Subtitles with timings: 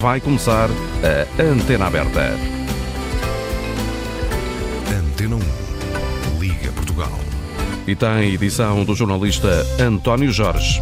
[0.00, 2.20] Vai começar a Antena Aberta.
[4.96, 6.38] Antena 1.
[6.38, 7.10] Liga Portugal.
[7.84, 9.48] E tem edição do jornalista
[9.80, 10.80] António Jorge.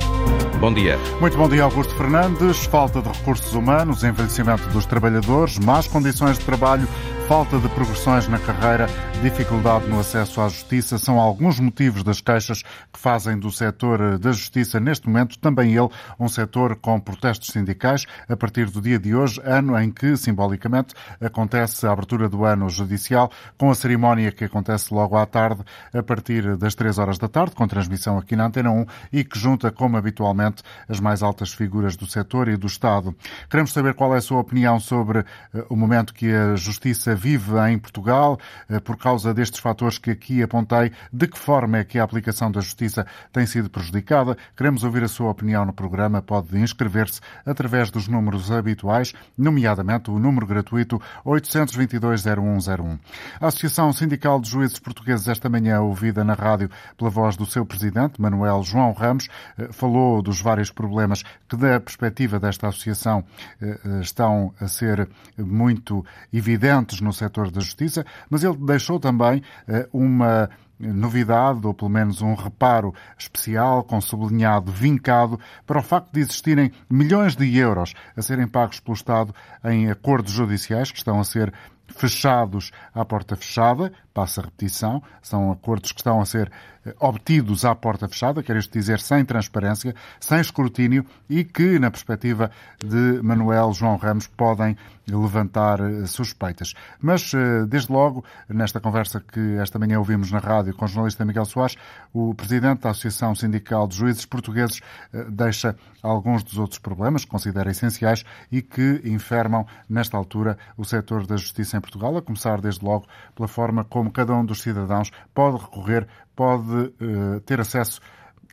[0.60, 0.98] Bom dia.
[1.18, 2.66] Muito bom dia, Augusto Fernandes.
[2.66, 6.86] Falta de recursos humanos, envelhecimento dos trabalhadores, más condições de trabalho,
[7.26, 8.86] falta de progressões na carreira,
[9.20, 14.30] dificuldade no acesso à justiça são alguns motivos das queixas que fazem do setor da
[14.30, 15.88] justiça, neste momento, também ele,
[16.20, 20.94] um setor com protestos sindicais, a partir do dia de hoje, ano em que, simbolicamente,
[21.20, 26.02] acontece a abertura do ano judicial, com a cerimónia que acontece logo à tarde, a
[26.04, 29.72] partir das três horas da tarde, com transmissão aqui na Antena 1 e que junta,
[29.72, 33.12] como habitualmente, as mais altas figuras do setor e do Estado.
[33.50, 35.24] Queremos saber qual é a sua opinião sobre
[35.68, 40.42] o momento que a justiça vive em Portugal, eh, por causa destes fatores que aqui
[40.42, 44.36] apontei, de que forma é que a aplicação da justiça tem sido prejudicada.
[44.56, 46.22] Queremos ouvir a sua opinião no programa.
[46.22, 52.98] Pode inscrever-se através dos números habituais, nomeadamente o número gratuito 822-0101.
[53.40, 57.64] A Associação Sindical de Juízes Portugueses, esta manhã ouvida na rádio pela voz do seu
[57.64, 59.28] presidente, Manuel João Ramos,
[59.58, 63.24] eh, falou dos vários problemas que, da perspectiva desta associação,
[63.60, 69.88] eh, estão a ser muito evidentes no setor da justiça, mas ele deixou também eh,
[69.92, 76.20] uma novidade, ou pelo menos um reparo especial, com sublinhado vincado, para o facto de
[76.20, 79.34] existirem milhões de euros a serem pagos pelo Estado
[79.64, 81.52] em acordos judiciais que estão a ser
[81.88, 86.50] fechados à porta fechada, passa a repetição, são acordos que estão a ser
[86.86, 91.90] eh, obtidos à porta fechada, quer isto dizer sem transparência, sem escrutínio e que, na
[91.90, 94.74] perspectiva de Manuel João Ramos, podem
[95.06, 96.72] levantar eh, suspeitas.
[96.98, 101.24] Mas, eh, desde logo, nesta conversa que esta manhã ouvimos na rádio com o jornalista
[101.24, 101.76] Miguel Soares,
[102.10, 104.80] o presidente da Associação Sindical de Juízes Portugueses
[105.28, 111.26] deixa alguns dos outros problemas que considera essenciais e que enfermam, nesta altura, o setor
[111.26, 115.10] da justiça em Portugal, a começar, desde logo, pela forma como cada um dos cidadãos
[115.34, 118.00] pode recorrer, pode uh, ter acesso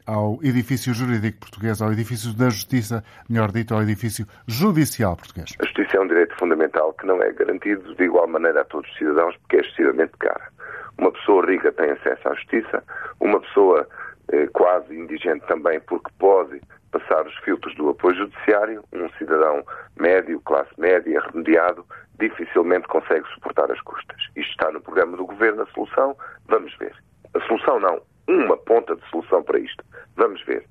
[0.06, 5.56] ao edifício jurídico português, ao edifício da justiça, melhor dito, ao edifício judicial português.
[5.60, 8.90] A justiça é um direito fundamental que não é garantido de igual maneira a todos
[8.90, 10.52] os cidadãos porque é excessivamente cara.
[10.98, 12.84] Uma pessoa rica tem acesso à justiça,
[13.20, 13.88] uma pessoa
[14.32, 16.62] eh, quase indigente também porque pode
[16.94, 19.66] passar os filtros do apoio judiciário, um cidadão
[20.00, 21.84] médio, classe média, remediado,
[22.20, 24.22] dificilmente consegue suportar as custas.
[24.36, 26.16] Isto está no programa do Governo, a solução,
[26.48, 26.94] vamos ver.
[27.34, 29.84] A solução não, uma ponta de solução para isto.
[30.16, 30.64] Vamos ver.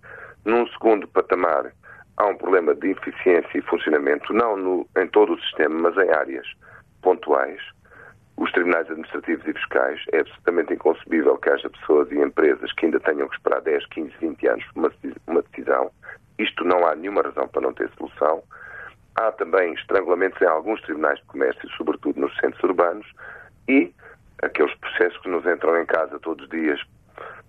[0.44, 1.72] Num segundo patamar,
[2.16, 6.10] há um problema de eficiência e funcionamento, não no, em todo o sistema, mas em
[6.10, 6.46] áreas
[7.02, 7.60] pontuais.
[8.36, 13.00] Os tribunais administrativos e fiscais é absolutamente inconcebível que haja pessoas e empresas que ainda
[13.00, 14.92] tenham que esperar 10, 15, 20 anos por uma,
[15.26, 15.90] uma decisão.
[16.38, 18.42] Isto não há nenhuma razão para não ter solução.
[19.14, 23.06] Há também estrangulamentos em alguns tribunais de comércio, sobretudo nos centros urbanos,
[23.68, 23.92] e
[24.42, 26.80] aqueles processos que nos entram em casa todos os dias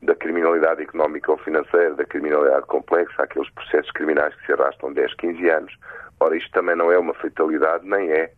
[0.02, 5.14] da criminalidade económica ou financeira, da criminalidade complexa, aqueles processos criminais que se arrastam 10,
[5.16, 5.74] 15 anos.
[6.20, 8.32] Ora, isto também não é uma fatalidade, nem é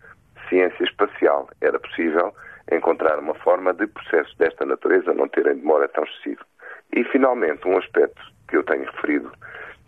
[0.50, 1.50] ciência espacial.
[1.62, 2.34] Era possível
[2.72, 6.46] encontrar uma forma de processos desta natureza não terem demora tão excessiva.
[6.94, 9.32] E, finalmente, um aspecto que eu tenho referido,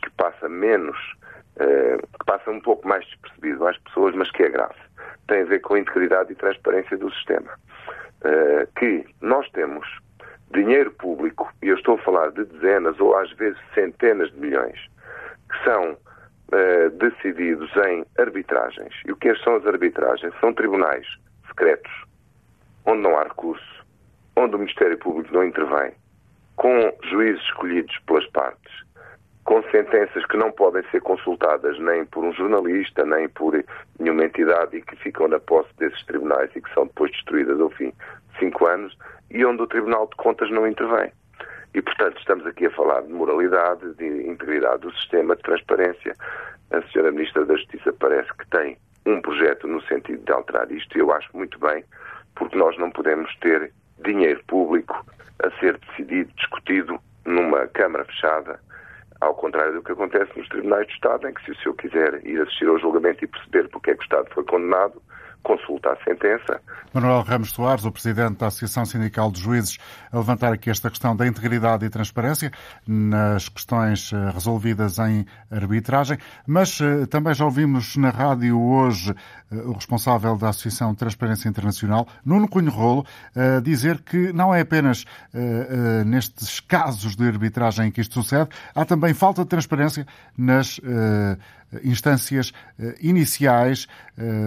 [0.04, 0.98] que passa menos
[1.60, 4.76] eh, que passa um pouco mais despercebido às pessoas, mas que é grave.
[5.28, 7.52] Tem a ver com a integridade e transparência do sistema.
[8.24, 9.88] Eh, que nós temos
[10.52, 14.80] dinheiro público, e eu estou a falar de dezenas ou às vezes centenas de milhões,
[15.50, 15.98] que são
[16.52, 18.94] eh, decididos em arbitragens.
[19.06, 20.34] E o que são as arbitragens?
[20.40, 21.06] São tribunais
[21.48, 21.92] secretos,
[22.86, 23.86] onde não há recurso,
[24.36, 25.92] onde o Ministério Público não intervém,
[26.56, 28.88] com juízes escolhidos pelas partes
[29.48, 33.54] com sentenças que não podem ser consultadas nem por um jornalista, nem por
[33.98, 37.70] nenhuma entidade e que ficam na posse desses tribunais e que são depois destruídas ao
[37.70, 38.98] fim de cinco anos,
[39.32, 41.14] e onde o Tribunal de Contas não intervém.
[41.78, 46.16] E, portanto, estamos aqui a falar de moralidade, de integridade do sistema, de transparência.
[46.72, 47.12] A Sra.
[47.12, 51.14] Ministra da Justiça parece que tem um projeto no sentido de alterar isto, e eu
[51.14, 51.84] acho muito bem,
[52.34, 53.72] porque nós não podemos ter
[54.04, 55.06] dinheiro público
[55.44, 58.60] a ser decidido, discutido numa Câmara fechada,
[59.22, 62.26] ao contrário do que acontece nos tribunais de Estado, em que se o senhor quiser
[62.26, 65.00] ir assistir ao julgamento e perceber porque é que o Estado foi condenado,
[65.48, 66.60] consulta a sentença.
[66.94, 69.78] Manuel Ramos Soares, o Presidente da Associação Sindical de Juízes,
[70.12, 72.52] a levantar aqui esta questão da integridade e transparência
[72.86, 79.16] nas questões eh, resolvidas em arbitragem, mas eh, também já ouvimos na rádio hoje
[79.50, 83.06] eh, o responsável da Associação Transparência Internacional, Nuno Cunho Rolo,
[83.64, 85.06] dizer que não é apenas
[86.06, 90.06] nestes casos de arbitragem que isto sucede, há também falta de transparência
[90.38, 90.80] nas
[91.84, 92.54] instâncias
[93.02, 93.88] iniciais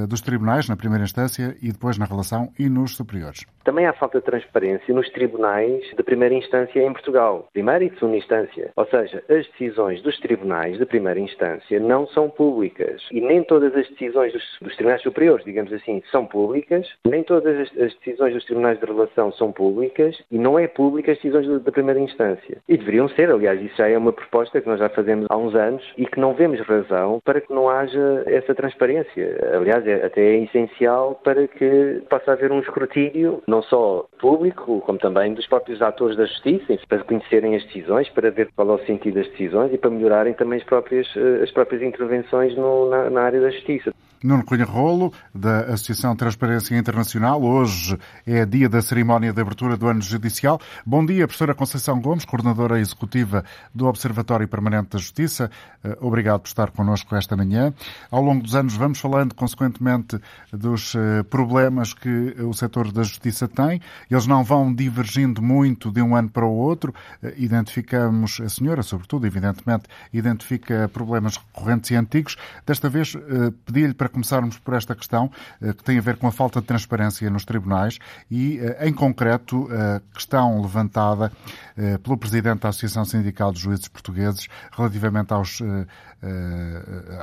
[0.08, 3.44] dos tribunais, na primeira instância e depois na relação e nos superiores.
[3.64, 8.16] Também há falta de transparência nos tribunais de primeira instância em Portugal, primeira e segunda
[8.16, 8.70] instância.
[8.74, 13.74] Ou seja, as decisões dos tribunais de primeira instância não são públicas e nem todas
[13.76, 18.34] as decisões dos, dos tribunais superiores, digamos assim, são públicas, nem todas as, as, decisões
[18.34, 22.58] dos tribunais de relação são públicas e não é pública as decisões da primeira instância.
[22.68, 25.54] E deveriam ser, aliás, isso já é uma proposta que nós já fazemos há uns
[25.54, 29.38] anos e que não vemos razão para que não haja essa transparência.
[29.54, 34.98] Aliás, é, até é essencial para que possa haver um escrutínio não só público, como
[34.98, 38.86] também dos próprios atores da justiça, para conhecerem as decisões, para ver qual é o
[38.86, 43.10] sentido das decisões e para melhorarem também as próprias, eh, as próprias intervenções no, na,
[43.10, 43.92] na área da justiça.
[44.22, 47.42] Nuno Cunha Rolo, da Associação Transparência Internacional.
[47.42, 50.60] Hoje é dia da cerimónia de abertura do ano judicial.
[50.84, 53.42] Bom dia, professora Conceição Gomes, coordenadora executiva
[53.74, 55.50] do Observatório Permanente da Justiça.
[55.82, 57.72] Eh, obrigado por estar connosco esta manhã.
[58.10, 60.20] Ao longo dos anos vamos falando, consequentemente,
[60.52, 63.80] dos eh, problemas que o setor da justiça tem.
[64.10, 66.94] Eles não vão divergindo muito de um ano para o outro.
[67.22, 72.36] Eh, identificamos, a senhora, sobretudo, evidentemente, identifica problemas recorrentes e antigos.
[72.66, 73.16] Desta vez,
[73.64, 75.30] pedi-lhe para começarmos por esta questão
[75.62, 77.98] eh, que tem a ver com a falta de transparência nos tribunais
[78.30, 81.32] e, eh, em concreto, a questão levantada
[81.76, 85.60] eh, pelo Presidente da Associação Sindical de Juízes Portugueses relativamente aos,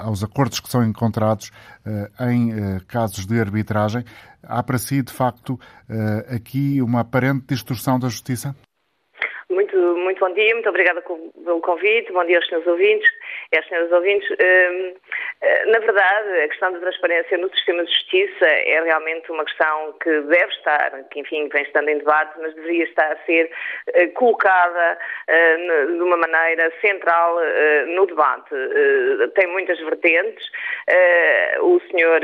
[0.04, 1.52] aos acordos que são encontrados
[2.30, 4.04] em casos de arbitragem.
[4.44, 5.60] Há para si, de facto,
[6.34, 8.56] aqui uma aparente distorção da justiça?
[9.50, 13.10] Muito, muito bom dia, muito obrigada pelo convite, bom dia aos senhores ouvintes
[13.52, 14.30] e às senhoras ouvintes.
[14.32, 14.94] Hum,
[15.42, 19.94] eh, na verdade, a questão da transparência no sistema de justiça é realmente uma questão
[20.02, 23.50] que deve estar, que enfim vem estando em debate, mas deveria estar a ser
[23.94, 24.98] eh, colocada
[25.28, 27.38] eh, de uma maneira central
[27.88, 28.50] no debate.
[29.36, 30.46] Tem muitas vertentes.
[31.62, 32.22] O senhor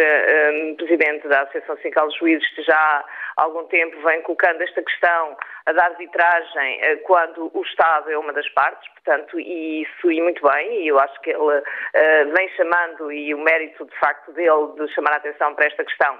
[0.77, 3.05] Presidente da Associação Sindical de Juízes já
[3.37, 8.47] há algum tempo vem colocando esta questão da arbitragem quando o Estado é uma das
[8.49, 13.11] partes, portanto, e isso e muito bem, e eu acho que ele uh, vem chamando,
[13.11, 16.19] e o mérito de facto dele de chamar a atenção para esta questão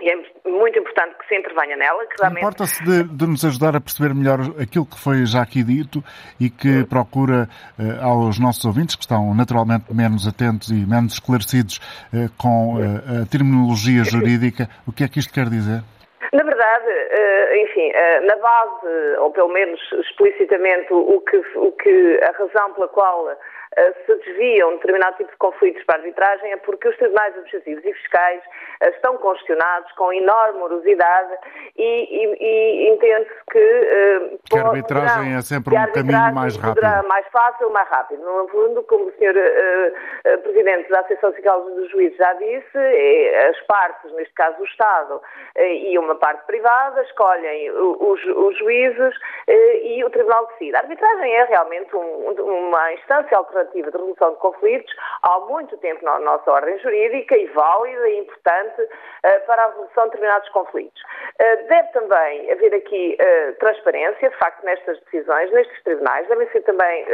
[0.00, 0.16] e é
[0.50, 2.04] muito importante que se intervenha nela.
[2.18, 2.42] Realmente...
[2.42, 6.04] Importa-se de, de, nos ajudar a perceber melhor aquilo que foi já aqui dito
[6.38, 7.48] e que procura
[7.78, 11.78] uh, aos nossos ouvintes, que estão naturalmente menos atentos e menos esclarecidos
[12.12, 15.82] uh, com uh, a terminologia jurídica, o que é que isto quer dizer?
[16.36, 22.20] Na verdade, eh, enfim, eh, na base, ou pelo menos explicitamente, o que, o que
[22.22, 23.30] a razão pela qual
[24.06, 27.92] se desviam determinado tipo de conflitos para a arbitragem é porque os tribunais administrativos e
[27.92, 28.42] fiscais
[28.82, 31.34] estão congestionados com enorme morosidade
[31.76, 34.38] e, e, e entende-se que...
[34.50, 37.08] Que a arbitragem poderão, é sempre um caminho mais rápido.
[37.08, 38.22] mais fácil, mais rápido.
[38.22, 42.78] No fundo, como o senhor uh, Presidente da Associação Sindical dos Juízes já disse,
[43.50, 45.20] as partes, neste caso o Estado
[45.56, 49.14] e uma parte privada, escolhem os, os juízes
[49.48, 50.76] e o Tribunal decide.
[50.76, 56.04] A arbitragem é realmente um, uma instância alternativa de resolução de conflitos há muito tempo
[56.04, 58.88] na nossa ordem jurídica e válida e importante
[59.46, 61.02] para a resolução de determinados conflitos.
[61.38, 63.16] Deve também haver aqui
[63.58, 67.04] transparência, de facto, nestas decisões, nestes tribunais, devem ser também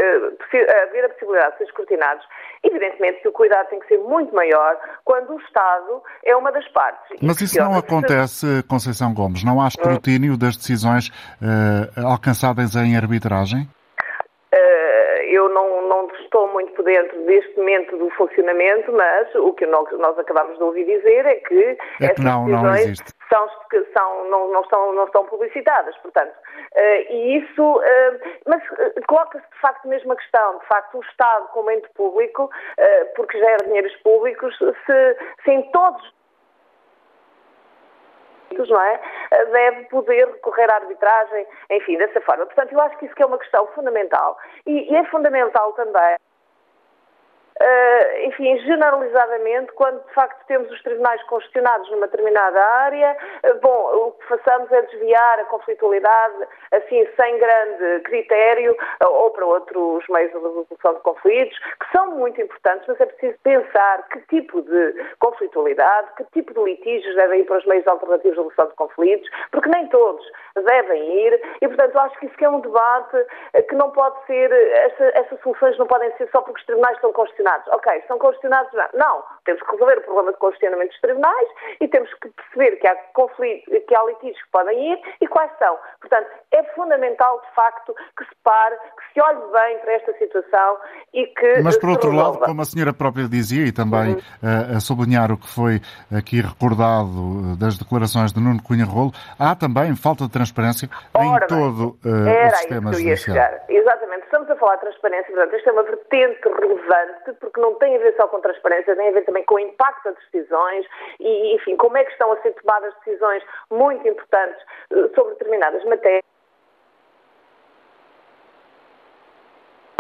[0.83, 2.27] haver a possibilidade de ser escrutinados.
[2.63, 6.67] Evidentemente que o cuidado tem que ser muito maior quando o Estado é uma das
[6.69, 7.19] partes.
[7.21, 9.45] Mas isso não acontece, Conceição Gomes?
[9.45, 11.11] Não há escrutínio das decisões
[11.97, 13.69] alcançadas em arbitragem?
[14.53, 14.82] Uh,
[15.33, 19.91] eu não, não, estou muito por dentro deste momento do funcionamento, mas o que nós,
[19.99, 23.13] nós acabamos de ouvir dizer é que, é que não, não existe.
[23.29, 23.49] São,
[23.97, 26.35] são, não, não, estão, não estão publicitadas, portanto.
[26.75, 28.63] Uh, e isso, uh, mas
[29.07, 32.51] coloca-se de facto mesmo a questão, de facto, o Estado como ente público,
[33.17, 36.03] porque gera dinheiros públicos, se, se em todos
[38.69, 39.01] não é?
[39.53, 42.47] Deve poder recorrer à arbitragem, enfim, dessa forma.
[42.47, 44.39] Portanto, eu acho que isso que é uma questão fundamental.
[44.67, 46.17] E, e é fundamental também
[47.63, 54.09] Uh, enfim, generalizadamente, quando de facto temos os tribunais congestionados numa determinada área, uh, bom,
[54.09, 60.05] o que façamos é desviar a conflitualidade, assim, sem grande critério, uh, ou para outros
[60.09, 64.61] meios de resolução de conflitos, que são muito importantes, mas é preciso pensar que tipo
[64.63, 68.75] de conflitualidade, que tipo de litígios devem ir para os meios alternativos de resolução de
[68.75, 70.27] conflitos, porque nem todos
[70.57, 73.25] devem ir, e portanto acho que isso é um debate
[73.69, 77.13] que não pode ser, essa, essas soluções não podem ser só porque os tribunais estão
[77.13, 77.69] congestionados congestionados.
[77.69, 78.89] Ok, estão congestionados, não.
[78.95, 81.49] Não, temos que resolver o problema de congestionamento dos tribunais
[81.81, 85.51] e temos que perceber que há, conflitos, que há litígios que podem ir e quais
[85.59, 85.77] são.
[86.01, 90.79] Portanto, é fundamental, de facto, que se pare, que se olhe bem para esta situação
[91.13, 91.61] e que.
[91.63, 92.39] Mas, por outro resolva.
[92.41, 94.19] lado, como a senhora própria dizia, e também uhum.
[94.43, 95.81] uh, a sublinhar o que foi
[96.17, 101.49] aqui recordado das declarações de Nuno Cunha Rolo, há também falta de transparência Ora, em
[101.49, 103.37] todo uh, o sistema judicial.
[103.69, 104.25] Exatamente.
[104.25, 107.99] Estamos a falar de transparência, portanto, isto é uma vertente relevante, porque não tem a
[107.99, 110.87] ver só com transparência, tem a ver também com o impacto das decisões
[111.19, 115.85] e, enfim, como é que estão a ser tomadas decisões muito importantes eh, sobre determinadas
[115.85, 116.32] matérias.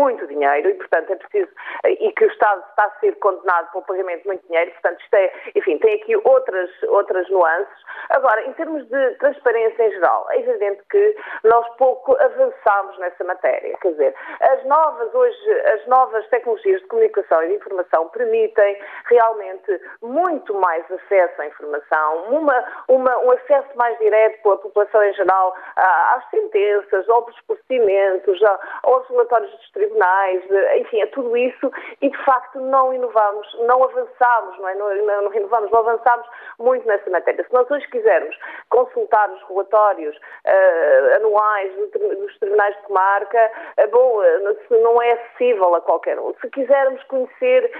[0.02, 1.50] Muito dinheiro e, portanto, é preciso,
[1.84, 5.14] e que o Estado está a ser condenado pelo pagamento de muito dinheiro, portanto, isto
[5.14, 7.82] é, enfim, tem aqui outras, outras nuances.
[8.10, 13.76] Agora, em termos de transparência em geral, é evidente que nós pouco avançamos nessa matéria,
[13.80, 19.80] quer dizer, as novas, hoje, as novas tecnologias de comunicação e de informação permitem realmente
[20.02, 25.54] muito mais acesso à informação, uma, uma, um acesso mais direto pela população em geral
[25.76, 28.40] às sentenças, aos procedimentos,
[28.82, 30.42] aos relatórios dos tribunais, tribunais,
[30.80, 31.70] enfim, a tudo isso
[32.00, 34.74] e de facto não inovamos, não avançamos, não é?
[34.74, 36.26] Não, não, não não avançamos
[36.58, 37.44] muito nessa matéria.
[37.44, 38.36] Se nós hoje quisermos
[38.70, 45.74] consultar os relatórios uh, anuais dos tribunais de comarca, uh, bom, uh, não é acessível
[45.74, 46.34] a qualquer um.
[46.40, 47.70] Se quisermos conhecer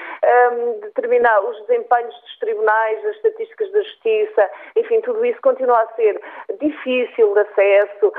[0.53, 5.87] um, determinar os desempenhos dos tribunais, as estatísticas da justiça, enfim, tudo isso continua a
[5.95, 6.21] ser
[6.61, 8.13] difícil de acesso,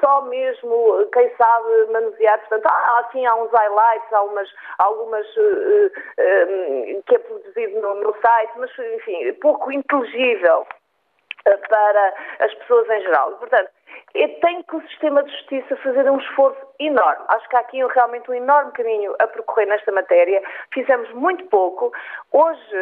[0.00, 4.48] só mesmo quem sabe manusear, portanto, há assim há uns highlights, há umas,
[4.78, 10.66] algumas uh, uh, que é produzido no, no site, mas enfim, pouco inteligível
[11.68, 13.32] para as pessoas em geral.
[13.32, 13.70] Portanto,
[14.40, 17.24] tem que o sistema de justiça fazer um esforço enorme.
[17.28, 20.42] Acho que há aqui realmente um enorme caminho a percorrer nesta matéria.
[20.72, 21.92] Fizemos muito pouco.
[22.32, 22.76] Hoje,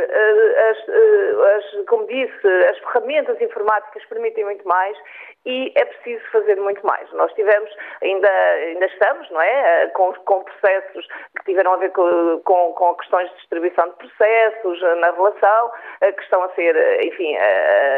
[0.71, 4.97] as, as, como disse, as ferramentas informáticas permitem muito mais
[5.45, 7.11] e é preciso fazer muito mais.
[7.13, 7.71] Nós tivemos,
[8.03, 9.89] ainda, ainda estamos, não é?
[9.89, 14.81] Com, com processos que tiveram a ver com, com, com, questões de distribuição de processos
[15.01, 17.37] na relação, que estão a ser, enfim,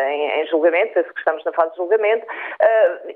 [0.09, 2.27] em, em julgamento, que estamos na fase de julgamento,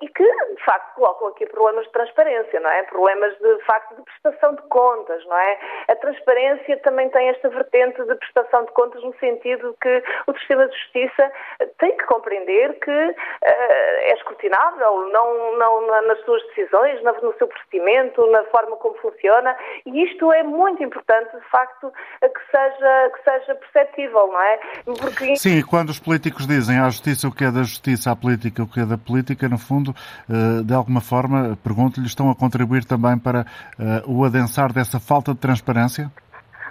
[0.00, 2.83] e que, de facto, colocam aqui problemas de transparência, não é?
[2.85, 5.59] Problemas, de, de facto, de prestação de contas, não é?
[5.88, 10.66] A transparência também tem esta vertente de prestação de contas no sentido que o sistema
[10.68, 11.33] de justiça
[11.78, 18.26] tem que compreender que uh, é escrutinável não, não, nas suas decisões, no seu procedimento,
[18.30, 23.54] na forma como funciona, e isto é muito importante, de facto, que seja, que seja
[23.54, 24.61] perceptível, não é?
[24.85, 25.37] Porque...
[25.37, 28.68] Sim, quando os políticos dizem à justiça o que é da justiça, à política o
[28.68, 33.18] que é da política, no fundo, eh, de alguma forma, pergunto-lhe, estão a contribuir também
[33.18, 33.40] para
[33.78, 36.11] eh, o adensar dessa falta de transparência?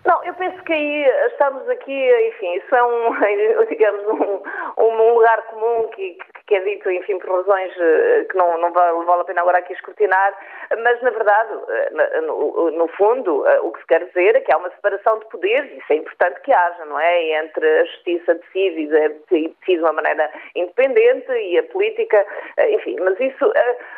[0.06, 5.42] Não, eu penso que aí estamos aqui, enfim, isso é um, digamos, um, um lugar
[5.48, 9.42] comum que, que é dito, enfim, por razões eh, que não, não vale, a pena
[9.42, 10.34] agora aqui escrutinar,
[10.82, 14.54] mas na verdade, eh, no, no, fundo, eh, o que se quer dizer é que
[14.54, 17.44] há uma separação de poderes, isso é importante que haja, não é?
[17.44, 22.26] Entre a justiça decide e decide de uma maneira independente e a política,
[22.70, 23.52] enfim, mas isso,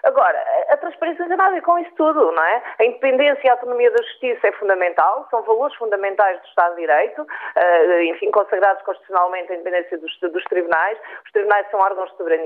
[0.03, 2.63] agora, a transparência não tem nada a ver com isso tudo, não é?
[2.79, 6.81] A independência e a autonomia da justiça é fundamental, são valores fundamentais do Estado de
[6.81, 7.27] Direito,
[8.09, 12.38] enfim, consagrados constitucionalmente a independência dos, dos tribunais, os tribunais são órgãos de soberania,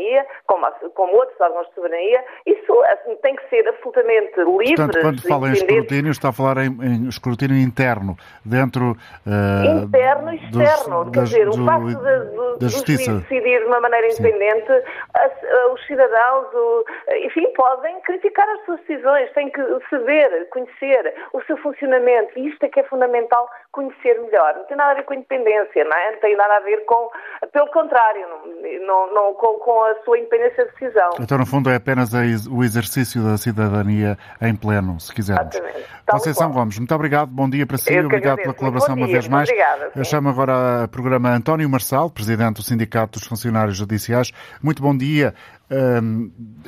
[0.46, 4.76] como, como outros órgãos de soberania, isso assim, tem que ser absolutamente livre.
[4.76, 8.96] Portanto, quando fala em escrutínio, está a falar em, em escrutínio interno, dentro.
[9.26, 11.06] Uh, interno e externo.
[11.06, 13.14] Dos, Quer dizer, do, o facto de, de, da justiça.
[13.14, 14.72] decidir de uma maneira independente,
[15.14, 15.32] as,
[15.74, 16.86] os cidadãos, o,
[17.26, 22.64] enfim, podem criticar as suas decisões, têm que saber, conhecer o seu funcionamento, e isto
[22.64, 24.56] é que é fundamental conhecer melhor.
[24.56, 26.12] Não tem nada a ver com independência, não é?
[26.12, 27.10] Não tem nada a ver com.
[27.52, 28.26] Pelo contrário,
[28.86, 31.10] não, não, com, com a sua independência de decisão.
[31.20, 32.12] Então, no fundo, é apenas
[32.50, 35.56] o exercício da cidadania em pleno, se quisermos.
[35.56, 35.94] Exatamente.
[36.06, 39.48] Conceição Gomes, muito obrigado, bom dia para si, obrigado pela colaboração uma vez mais.
[39.48, 44.32] Obrigada, Eu chamo agora o programa António Marçal, Presidente do Sindicato dos Funcionários Judiciais.
[44.62, 45.34] Muito bom dia.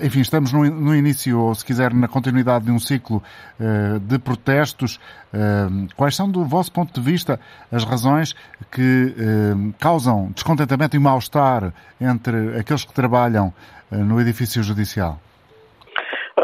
[0.02, 3.22] Enfim, estamos no, no, início, ou se quiser, na continuidade de um ciclo
[3.60, 4.98] uh, de protestos.
[5.34, 7.40] Uh, quais são, do vosso ponto de vista,
[7.72, 8.34] as razões
[8.72, 13.54] que uh, causam descontentamento e mal-estar entre aqueles que trabalham
[13.92, 15.20] eh, no edifício judicial?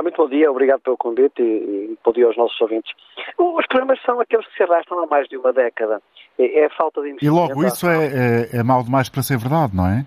[0.01, 2.91] muito bom dia, obrigado pelo convite e, e bom dia aos nossos ouvintes.
[3.37, 6.01] Os problemas são aqueles que se arrastam há mais de uma década.
[6.39, 7.25] É, é a falta de investimento.
[7.25, 10.05] E logo isso é, é, é mal demais para ser verdade, não é?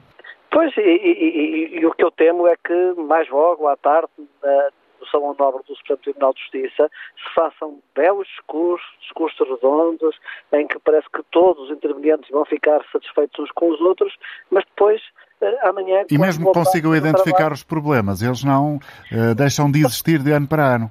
[0.55, 5.11] Pois, e, e, e, o que eu temo é que mais logo, à tarde, do
[5.11, 10.17] Salão Nobre do Supremo Tribunal de Justiça se façam belos discursos, discursos redondos,
[10.53, 14.15] em que parece que todos os intervenientes vão ficar satisfeitos uns com os outros,
[14.49, 15.03] mas depois
[15.41, 16.05] eh, amanhã...
[16.09, 20.31] E mesmo que consigam identificar trabalho, os problemas, eles não uh, deixam de existir de
[20.31, 20.89] ano para ano.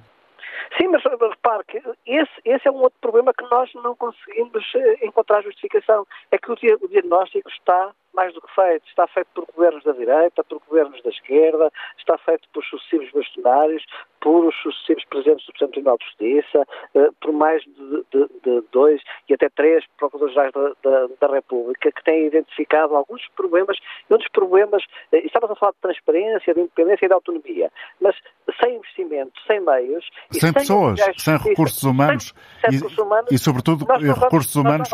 [0.78, 4.62] Sim, mas repare que esse, esse, é um outro problema que nós não conseguimos
[5.02, 6.06] encontrar justificação.
[6.32, 8.88] É que o, o diagnóstico está mais do que feito.
[8.88, 13.84] Está feito por governos da direita, por governos da esquerda, está feito por sucessivos bastonários,
[14.22, 18.64] por os sucessivos presidentes do Supremo Tribunal de Justiça, eh, por mais de, de, de
[18.72, 23.78] dois e até três procuradores-gerais da, da, da, República que têm identificado alguns problemas,
[24.10, 27.70] e um dos problemas, eh, estamos a falar de transparência, de independência e de autonomia,
[28.00, 28.16] mas
[28.62, 30.10] sem investimento, sem meios...
[30.32, 34.90] Sem, pessoas, sem recursos humanos, sem, sem e, recursos humanos e, sobretudo, recursos humanos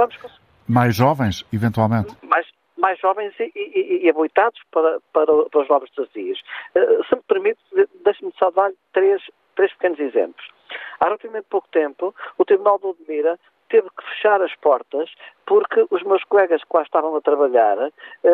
[0.67, 2.15] mais jovens, eventualmente.
[2.23, 2.45] Mais,
[2.79, 6.41] mais jovens e, e, e habilitados para, para, para, os novos desafios.
[6.75, 7.59] Uh, se me permite,
[8.03, 9.21] deixe-me só dar três,
[9.55, 10.47] três pequenos exemplos.
[10.99, 15.11] Há relativamente pouco tempo, o Tribunal de Odmira teve que fechar as portas
[15.45, 17.91] porque os meus colegas que lá estavam a trabalhar uh,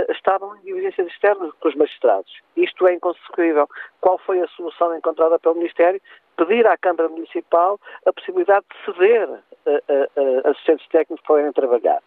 [0.10, 2.32] estavam em diligências externas com os magistrados.
[2.56, 3.68] Isto é inconsequível.
[4.02, 6.02] Qual foi a solução encontrada pelo Ministério?
[6.38, 12.02] Pedir à Câmara Municipal a possibilidade de ceder uh, assistentes técnicos para irem trabalhar.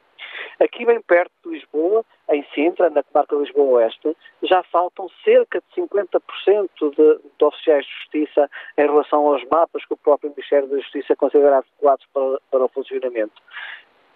[0.61, 5.83] Aqui bem perto de Lisboa, em Sintra, na comarca Lisboa Oeste, já faltam cerca de
[5.83, 10.79] 50% de, de oficiais de justiça em relação aos mapas que o próprio Ministério da
[10.79, 13.41] Justiça considera adequados para, para o funcionamento.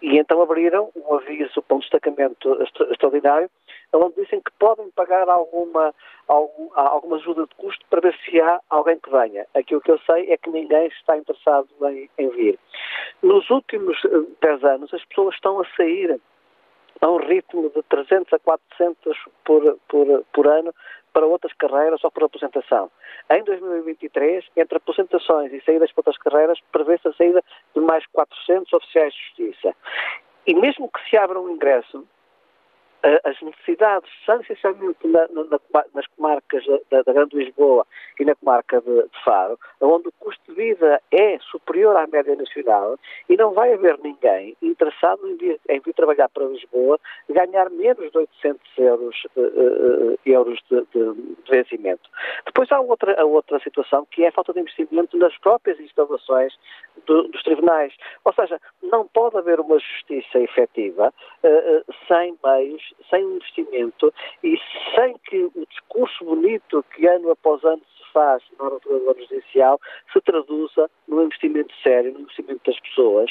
[0.02, 3.48] E então abriram um aviso para um destacamento extraordinário,
[3.92, 5.94] onde dizem que podem pagar alguma,
[6.26, 9.46] alguma ajuda de custo para ver se há alguém que venha.
[9.54, 12.58] Aquilo que eu sei é que ninguém está interessado em, em vir.
[13.22, 13.96] Nos últimos
[14.40, 16.20] 10 anos, as pessoas estão a sair
[17.00, 20.74] a um ritmo de 300 a 400 por, por, por ano
[21.12, 22.90] para outras carreiras ou por aposentação.
[23.30, 27.42] Em 2023, entre aposentações e saídas para outras carreiras, prevê-se a saída
[27.74, 29.74] de mais 400 oficiais de justiça.
[30.46, 32.04] E mesmo que se abra um ingresso,
[33.24, 37.86] as necessidades são essencialmente na, na, nas comarcas da, da, Grande Lisboa
[38.18, 42.36] e na comarca de, de, Faro, onde o custo de vida é superior à média
[42.36, 42.96] nacional
[43.28, 48.10] e não vai haver ninguém interessado em vir, em vir trabalhar para Lisboa ganhar menos
[48.10, 52.08] de 800 euros, uh, euros de, de, de, vencimento.
[52.46, 56.54] Depois há outra, a outra situação que é a falta de investimento nas próprias instalações
[57.06, 57.92] do, dos tribunais.
[58.24, 64.58] Ou seja, não pode haver uma justiça efetiva uh, sem meios sem investimento e
[64.94, 69.80] sem que o discurso bonito que ano após ano se faz na do judicial
[70.12, 73.30] se traduza no investimento sério, no investimento das pessoas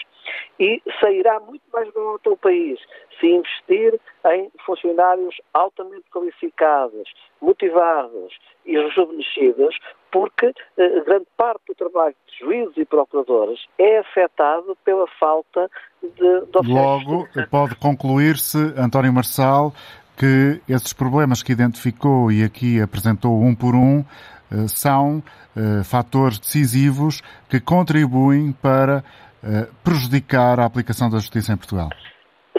[0.60, 2.80] e sairá muito mais barato ao país
[3.20, 4.00] se investir
[4.32, 9.78] em funcionários altamente qualificados, motivados e rejuvenescidos,
[10.12, 15.70] porque eh, grande parte do trabalho de juízes e procuradores é afetado pela falta
[16.02, 19.74] de, de Logo, pode concluir-se, António Marçal,
[20.18, 24.04] que esses problemas que identificou e aqui apresentou um por um
[24.52, 25.24] eh, são
[25.56, 29.04] eh, fatores decisivos que contribuem para
[29.44, 31.90] eh, prejudicar a aplicação da justiça em Portugal.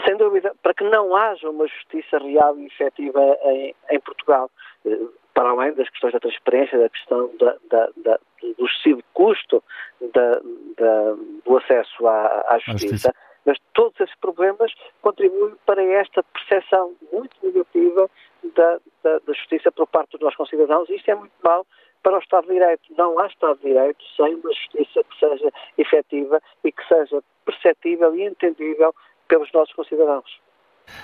[0.05, 4.49] Sem dúvida, para que não haja uma justiça real e efetiva em, em Portugal
[5.33, 9.63] para além das questões da transparência, da questão da, da, da, do excessivo custo
[11.45, 17.35] do acesso à, à justiça, justiça, mas todos esses problemas contribuem para esta percepção muito
[17.43, 18.09] negativa
[18.55, 21.65] da, da, da justiça por parte dos nossos concidadãos e isto é muito mau
[22.01, 22.83] para o Estado de Direito.
[22.97, 28.15] Não há Estado de Direito sem uma justiça que seja efetiva e que seja perceptível
[28.15, 28.93] e entendível
[29.27, 30.43] pelos nossos concidadãos.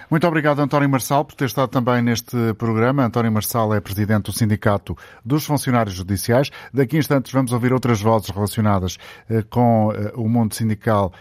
[0.10, 3.06] Muito obrigado, António Marçal, por ter estado também neste programa.
[3.06, 6.50] António Marçal é presidente do Sindicato dos Funcionários Judiciais.
[6.74, 8.98] Daqui a instantes vamos ouvir outras vozes relacionadas
[9.30, 11.14] eh, com eh, o mundo sindical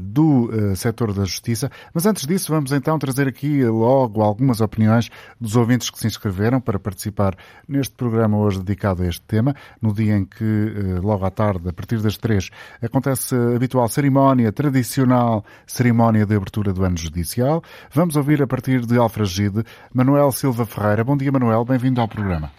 [0.00, 1.70] do uh, setor da justiça.
[1.94, 6.60] Mas antes disso, vamos então trazer aqui logo algumas opiniões dos ouvintes que se inscreveram
[6.60, 7.34] para participar
[7.68, 11.68] neste programa hoje dedicado a este tema, no dia em que, uh, logo à tarde,
[11.68, 12.50] a partir das três,
[12.82, 17.62] acontece a habitual cerimónia, tradicional cerimónia de abertura do ano judicial.
[17.92, 21.04] Vamos ouvir a partir de Alfragide, Manuel Silva Ferreira.
[21.04, 22.50] Bom dia, Manuel, bem-vindo ao programa.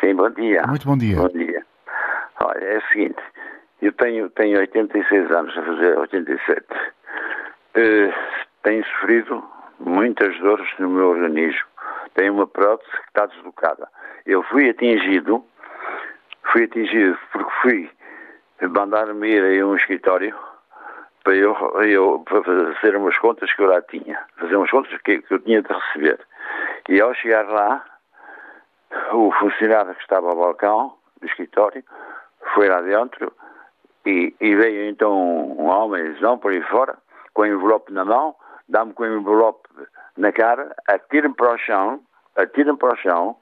[0.00, 0.62] Sim, bom dia.
[0.68, 1.16] Muito bom dia.
[1.16, 1.64] Bom dia.
[2.40, 3.22] Olha, é o seguinte,
[3.80, 6.62] eu tenho, tenho 86 anos, a fazer 87.
[6.62, 6.78] Uh,
[7.74, 8.14] eh,
[8.62, 9.44] tenho sofrido
[9.80, 11.66] muitas dores no meu organismo.
[12.14, 13.88] Tenho uma prótese que está deslocada.
[14.24, 15.44] Eu fui atingido,
[16.50, 17.90] fui atingido porque fui
[18.62, 20.34] mandar-me ir a um escritório
[21.22, 22.42] para eu, eu para
[22.74, 25.72] fazer umas contas que eu lá tinha, fazer umas contas que, que eu tinha de
[25.72, 26.18] receber.
[26.88, 27.84] E ao chegar lá,
[29.12, 31.84] o funcionário que estava ao balcão do escritório
[32.54, 33.32] foi lá dentro
[34.06, 36.96] e, e veio então um homenzão por aí fora,
[37.34, 38.34] com o envelope na mão,
[38.68, 39.68] dá-me com o envelope
[40.16, 42.00] na cara, atira-me para o chão,
[42.36, 43.36] atira-me para o chão,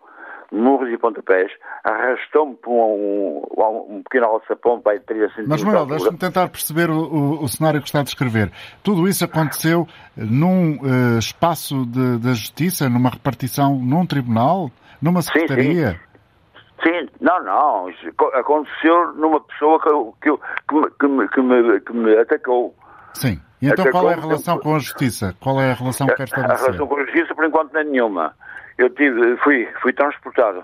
[0.51, 1.51] murros e pontapés,
[1.85, 5.49] arrastou-me para um, um, um pequeno alçapão para 30 centímetros.
[5.49, 8.51] Mas, Manuel, deixa-me tentar perceber o, o, o, cenário que está a descrever.
[8.83, 14.71] Tudo isso aconteceu num uh, espaço de, da justiça, numa repartição, num tribunal,
[15.03, 15.91] numa secretaria?
[15.91, 16.14] Sim, sim.
[16.85, 17.89] Sim, não, não.
[17.89, 22.75] Isso aconteceu numa pessoa que, que, que, me, que, me, que, me, que me atacou.
[23.15, 23.41] Sim.
[23.63, 25.35] E então atacou qual é a relação com a justiça?
[25.41, 26.61] Qual é a relação que quer estabelecer?
[26.61, 28.35] A relação com a justiça, por enquanto, não é nenhuma.
[28.77, 30.63] Eu tive, fui, fui transportado.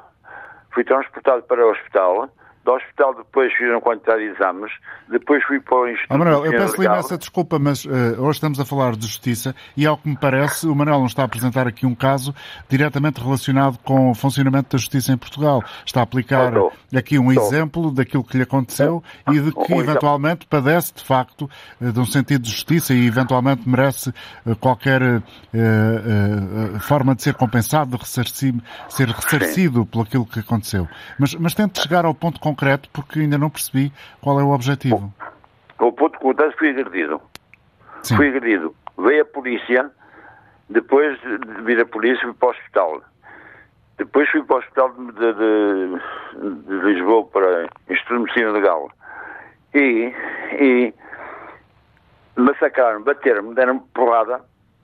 [0.72, 2.28] Fui transportado para o hospital
[2.64, 4.70] do hospital depois uma quantidade de exames,
[5.08, 6.14] depois fui para o Instituto...
[6.14, 9.86] Oh, Manuel, eu peço-lhe imensa desculpa, mas uh, hoje estamos a falar de justiça e,
[9.86, 12.34] ao que me parece, o Manuel não está a apresentar aqui um caso
[12.68, 15.62] diretamente relacionado com o funcionamento da justiça em Portugal.
[15.86, 16.52] Está a aplicar
[16.94, 21.92] aqui um exemplo daquilo que lhe aconteceu e de que, eventualmente, padece, de facto, uh,
[21.92, 24.10] de um sentido de justiça e, eventualmente, merece
[24.44, 25.00] uh, qualquer
[26.80, 28.54] forma de ser compensado, de ressarcir,
[28.88, 30.88] ser ressarcido pelo aquilo que aconteceu.
[31.18, 35.12] Mas, mas tente chegar ao ponto concreto porque ainda não percebi qual é o objetivo.
[35.78, 37.20] O, o ponto concreto fui agredido.
[38.02, 38.16] Sim.
[38.16, 38.74] Fui agredido.
[38.98, 39.90] Veio a polícia,
[40.68, 43.02] depois de vir a polícia fui para o hospital.
[43.98, 48.90] Depois fui para o hospital de, de, de Lisboa para Instituto de Medicina Legal.
[49.74, 50.12] E,
[50.58, 50.94] e
[52.36, 54.40] massacraram, bateram-me, deram-me porrada,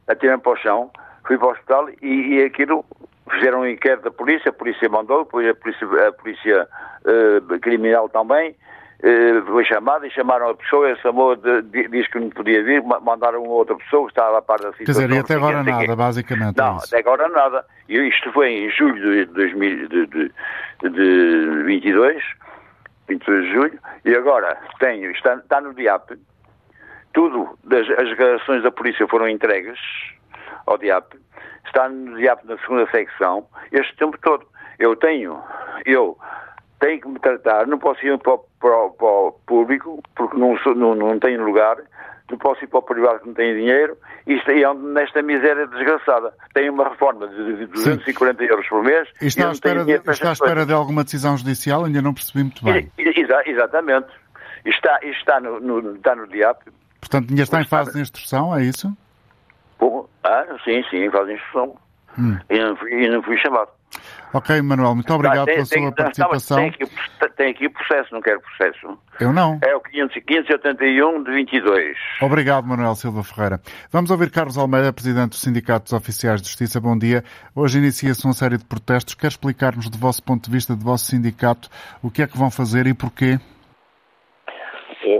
[0.07, 0.91] atiraram para o chão,
[1.27, 2.85] fui para o hospital e, e aquilo
[3.31, 6.69] fizeram um inquérito da polícia, a polícia mandou, depois a polícia, a polícia
[7.05, 12.31] uh, criminal também, uh, foi chamada e chamaram a pessoa, essa moça disse que não
[12.31, 14.85] podia vir, mandaram uma outra pessoa que estava a par da situação.
[14.85, 16.57] Quer dizer, e até agora nada, basicamente.
[16.57, 17.65] Não, é até agora nada.
[17.89, 20.31] E isto foi em julho de, 2000, de, de,
[20.89, 22.23] de 22,
[23.09, 26.12] 22 de julho, e agora tenho, está, está no DIAP,
[27.12, 29.79] tudo, das, as declarações da polícia foram entregues
[30.67, 31.15] ao DIAP,
[31.67, 34.47] está no DIAP na segunda secção este tempo todo.
[34.79, 35.41] Eu tenho,
[35.85, 36.17] eu
[36.81, 40.57] tenho que me tratar, não posso ir para, o, para, para o público porque não,
[40.59, 41.79] sou, não, não tenho lugar,
[42.31, 45.67] não posso ir para o privado que não tem dinheiro, e aí é nesta miséria
[45.67, 46.33] desgraçada.
[46.53, 48.51] Tenho uma reforma de 240 Sim.
[48.51, 49.09] euros por mês.
[49.21, 51.85] E está, à espera, de, está à espera de alguma decisão judicial?
[51.85, 52.91] Ainda não percebi muito bem.
[52.99, 54.09] Exa, exatamente.
[54.65, 56.63] Está, está, no, no, está no DIAP.
[57.01, 58.93] Portanto, ainda está em fase de instrução, é isso?
[60.25, 61.77] Ah, sim, sim, faz instrução.
[62.19, 62.37] Hum.
[62.51, 63.71] E, não fui, e não fui chamado.
[64.33, 66.57] Ok, Manuel, muito obrigado tem, pela tem, sua participação.
[66.57, 66.87] Tem aqui,
[67.37, 68.99] tem aqui o processo, não quero processo.
[69.21, 69.59] Eu não.
[69.62, 71.97] É o 581 de 22.
[72.21, 73.61] Obrigado, Manuel Silva Ferreira.
[73.91, 76.81] Vamos ouvir Carlos Almeida, Presidente do Sindicato dos Oficiais de Justiça.
[76.81, 77.23] Bom dia.
[77.55, 79.15] Hoje inicia-se uma série de protestos.
[79.15, 81.71] Quer explicar-nos, do vosso ponto de vista, do vosso sindicato,
[82.03, 83.39] o que é que vão fazer e porquê?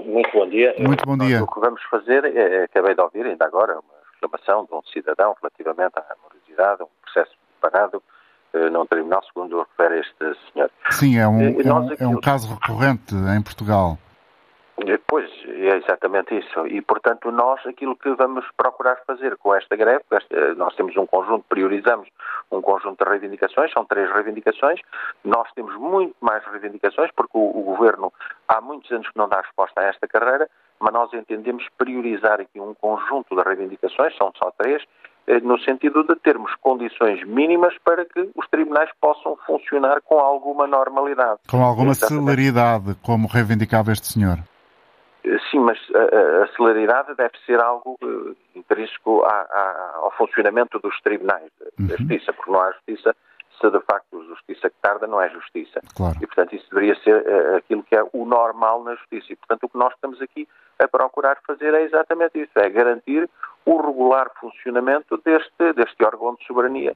[0.05, 0.75] Muito bom dia.
[0.79, 1.43] Muito bom dia.
[1.43, 5.35] O que vamos fazer, é, acabei de ouvir ainda agora, uma reclamação de um cidadão
[5.41, 8.03] relativamente à morosidade, um processo parado
[8.55, 10.71] uh, num tribunal, segundo refere este senhor.
[10.91, 13.99] Sim, é um, é um, é um caso recorrente em Portugal.
[15.09, 16.67] Pois, é exatamente isso.
[16.67, 21.07] E, portanto, nós, aquilo que vamos procurar fazer com esta greve, esta, nós temos um
[21.07, 22.09] conjunto, priorizamos
[22.51, 24.81] um conjunto de reivindicações, são três reivindicações.
[25.25, 28.13] Nós temos muito mais reivindicações, porque o, o Governo
[28.47, 30.51] há muitos anos que não dá resposta a esta carreira,
[30.81, 34.83] mas nós entendemos priorizar aqui um conjunto de reivindicações, são só três,
[35.27, 40.67] eh, no sentido de termos condições mínimas para que os tribunais possam funcionar com alguma
[40.67, 41.41] normalidade.
[41.51, 42.25] Com alguma Exatamente.
[42.25, 44.39] celeridade, como reivindicava este senhor.
[45.25, 50.79] Eh, sim, mas a, a celeridade deve ser algo uh, intrínseco a, a, ao funcionamento
[50.79, 51.89] dos tribunais da uhum.
[51.99, 53.15] justiça, porque não há justiça
[53.61, 55.81] se de facto justiça que tarda não é justiça.
[55.97, 56.17] Claro.
[56.21, 59.33] E, portanto, isso deveria ser uh, aquilo que é o normal na justiça.
[59.33, 60.47] E, portanto, o que nós estamos aqui
[60.79, 63.29] a procurar fazer é exatamente isso, é garantir
[63.65, 66.95] o regular funcionamento deste, deste órgão de soberania.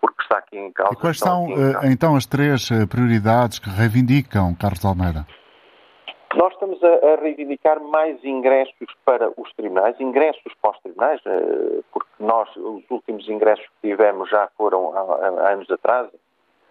[0.00, 0.94] Porque está aqui em causa.
[0.94, 5.26] E quais são, uh, então, as três uh, prioridades que reivindicam, Carlos Almeida?
[6.34, 11.82] Nós estamos a, a, reivindicar mais ingressos para os tribunais, ingressos para os tribunais, eh,
[11.92, 16.08] porque nós, os últimos ingressos que tivemos já foram há, há anos atrás,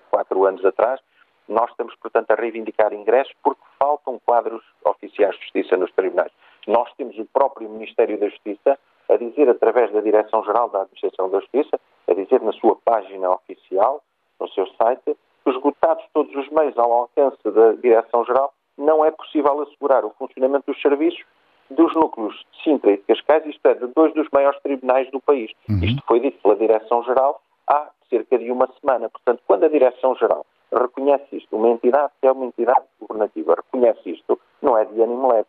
[0.10, 1.00] quatro anos atrás.
[1.48, 6.32] Nós estamos, portanto, a reivindicar ingressos porque faltam quadros oficiais de justiça nos tribunais.
[6.68, 8.78] Nós temos o próprio Ministério da Justiça
[9.10, 14.02] a dizer, através da Direção-Geral da Administração da Justiça, a dizer na sua página oficial,
[14.40, 19.62] no seu site, que esgotados todos os meios ao alcance da Direção-Geral, não é possível
[19.62, 21.24] assegurar o funcionamento dos serviços
[21.70, 25.20] dos núcleos de Sintra e de Cascais, isto é, de dois dos maiores tribunais do
[25.22, 25.52] país.
[25.70, 25.84] Uhum.
[25.84, 29.10] Isto foi dito pela Direção-Geral há cerca de uma semana.
[29.10, 31.56] Portanto, quando a Direção-Geral reconhece isto.
[31.56, 35.48] Uma entidade que é uma entidade governativa reconhece isto, não é de ânimo leve.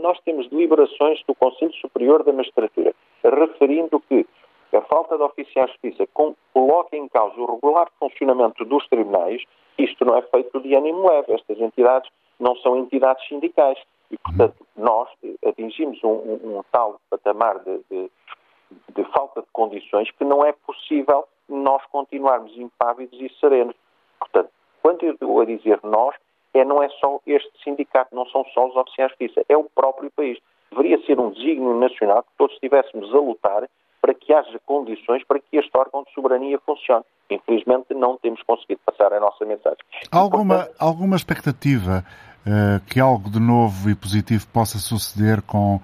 [0.00, 4.26] Nós temos deliberações do Conselho Superior da Magistratura referindo que
[4.72, 6.08] a falta de oficiais de justiça
[6.52, 9.42] coloca em causa o regular funcionamento dos tribunais,
[9.78, 11.32] isto não é feito de ânimo leve.
[11.32, 13.78] Estas entidades não são entidades sindicais.
[14.10, 15.08] E, portanto, nós
[15.44, 18.10] atingimos um, um, um tal patamar de, de,
[18.94, 23.74] de, falta de condições que não é possível nós continuarmos impávidos e serenos.
[24.18, 24.50] Portanto,
[24.82, 26.14] quando eu estou a dizer nós,
[26.54, 29.64] é, não é só este sindicato, não são só os oficiais de justiça, é o
[29.64, 30.38] próprio país.
[30.70, 33.68] Deveria ser um desígnio nacional que todos estivéssemos a lutar
[34.00, 37.04] para que haja condições para que este órgão de soberania funcione.
[37.30, 39.78] Infelizmente, não temos conseguido passar a nossa mensagem.
[40.10, 42.04] Alguma, Portanto, alguma expectativa
[42.46, 45.80] uh, que algo de novo e positivo possa suceder com uh,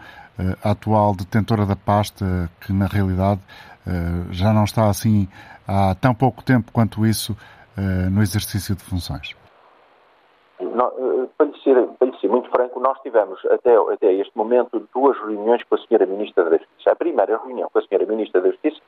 [0.62, 3.40] a atual detentora da pasta, que na realidade
[3.87, 5.29] uh, já não está assim
[5.66, 7.37] há tão pouco tempo quanto isso
[8.11, 9.37] no exercício de funções?
[10.59, 14.88] Não, para, lhe ser, para lhe ser muito franco, nós tivemos até, até este momento
[14.95, 16.07] duas reuniões com a Sra.
[16.07, 16.90] Ministra da Justiça.
[16.90, 18.07] A primeira reunião com a Sra.
[18.07, 18.81] Ministra da Justiça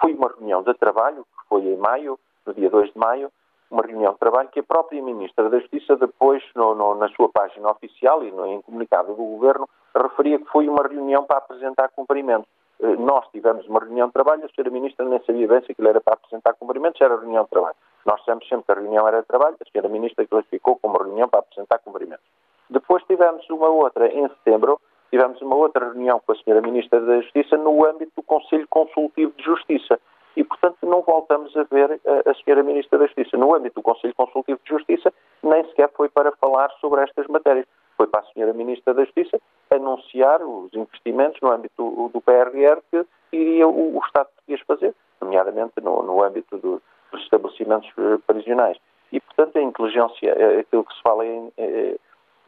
[0.00, 3.30] foi uma reunião de trabalho, que foi em maio, no dia 2 de maio,
[3.70, 7.28] uma reunião de trabalho que a própria Ministra da Justiça depois, no, no, na sua
[7.28, 11.88] página oficial e no, em comunicado do Governo, referia que foi uma reunião para apresentar
[11.88, 12.48] cumprimentos.
[12.80, 14.70] Eh, nós tivemos uma reunião de trabalho, a Sra.
[14.70, 17.76] Ministra nem sabia bem se aquilo era para apresentar cumprimentos, era reunião de trabalho.
[18.06, 19.88] Nós dissemos sempre que a reunião era de trabalho, a Sra.
[19.88, 22.24] Ministra classificou como reunião para apresentar cumprimentos.
[22.70, 26.60] Depois tivemos uma outra, em setembro, tivemos uma outra reunião com a Sra.
[26.60, 29.98] Ministra da Justiça no âmbito do Conselho Consultivo de Justiça.
[30.36, 32.62] E, portanto, não voltamos a ver a, a Sra.
[32.62, 36.70] Ministra da Justiça no âmbito do Conselho Consultivo de Justiça, nem sequer foi para falar
[36.80, 37.66] sobre estas matérias.
[37.96, 38.52] Foi para a Sra.
[38.52, 44.00] Ministra da Justiça anunciar os investimentos no âmbito do, do PRR que iria o, o
[44.06, 46.80] Estado português fazer, nomeadamente no, no âmbito do,
[47.16, 48.78] dos estabelecimentos eh, prisionais.
[49.12, 51.96] E, portanto, a inteligência, é aquilo que se fala em, é,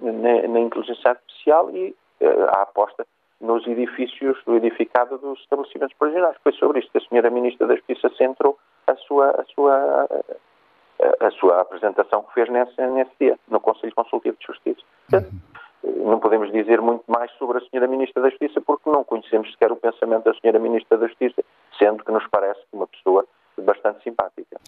[0.01, 1.95] na, na, inteligência artificial e
[2.53, 3.07] a aposta
[3.41, 6.37] nos edifícios, do edificado dos estabelecimentos prisionais.
[6.43, 10.09] Foi sobre isto que a senhora Ministra da Justiça centrou a sua, a sua,
[11.01, 14.83] a, a sua apresentação que fez nesse, nesse dia, no Conselho Consultivo de Justiça.
[15.09, 15.33] Portanto,
[15.85, 19.71] não podemos dizer muito mais sobre a senhora Ministra da Justiça porque não conhecemos sequer
[19.71, 21.43] o pensamento da senhora Ministra da Justiça,
[21.79, 23.25] sendo que nos parece que uma pessoa
[23.63, 24.59] bastante simpática.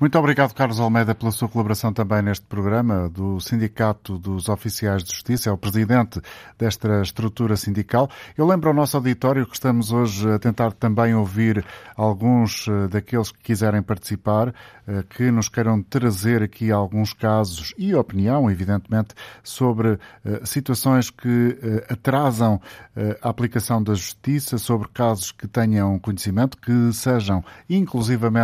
[0.00, 5.12] Muito obrigado, Carlos Almeida, pela sua colaboração também neste programa do Sindicato dos Oficiais de
[5.12, 5.48] Justiça.
[5.48, 6.20] É o presidente
[6.58, 8.10] desta estrutura sindical.
[8.36, 11.64] Eu lembro ao nosso auditório que estamos hoje a tentar também ouvir
[11.96, 14.52] alguns eh, daqueles que quiserem participar,
[14.86, 21.56] eh, que nos queiram trazer aqui alguns casos e opinião, evidentemente, sobre eh, situações que
[21.88, 22.60] atrasam
[23.22, 28.34] a aplicação da justiça, sobre casos que tenham conhecimento, que sejam inclusivamente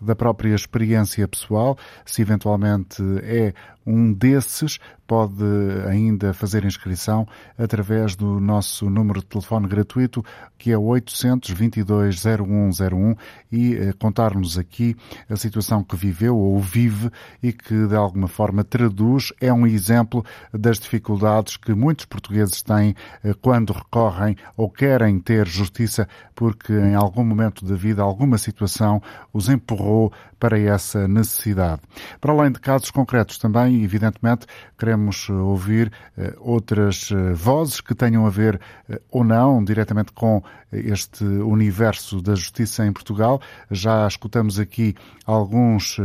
[0.00, 3.52] da própria experiência pessoal, se eventualmente é
[3.86, 4.78] um desses,
[5.12, 5.44] pode
[5.90, 10.24] ainda fazer inscrição através do nosso número de telefone gratuito,
[10.56, 13.18] que é 822-0101,
[13.52, 14.96] e eh, contar-nos aqui
[15.28, 17.10] a situação que viveu ou vive
[17.42, 22.94] e que de alguma forma traduz, é um exemplo das dificuldades que muitos portugueses têm
[23.22, 29.02] eh, quando recorrem ou querem ter justiça, porque em algum momento da vida, alguma situação
[29.30, 30.10] os empurrou
[30.42, 31.80] para essa necessidade.
[32.20, 34.44] Para além de casos concretos também, evidentemente,
[34.76, 38.60] queremos eh, ouvir eh, outras eh, vozes que tenham a ver
[39.08, 43.40] ou não diretamente com este universo da justiça em Portugal.
[43.70, 46.00] Já escutamos aqui alguns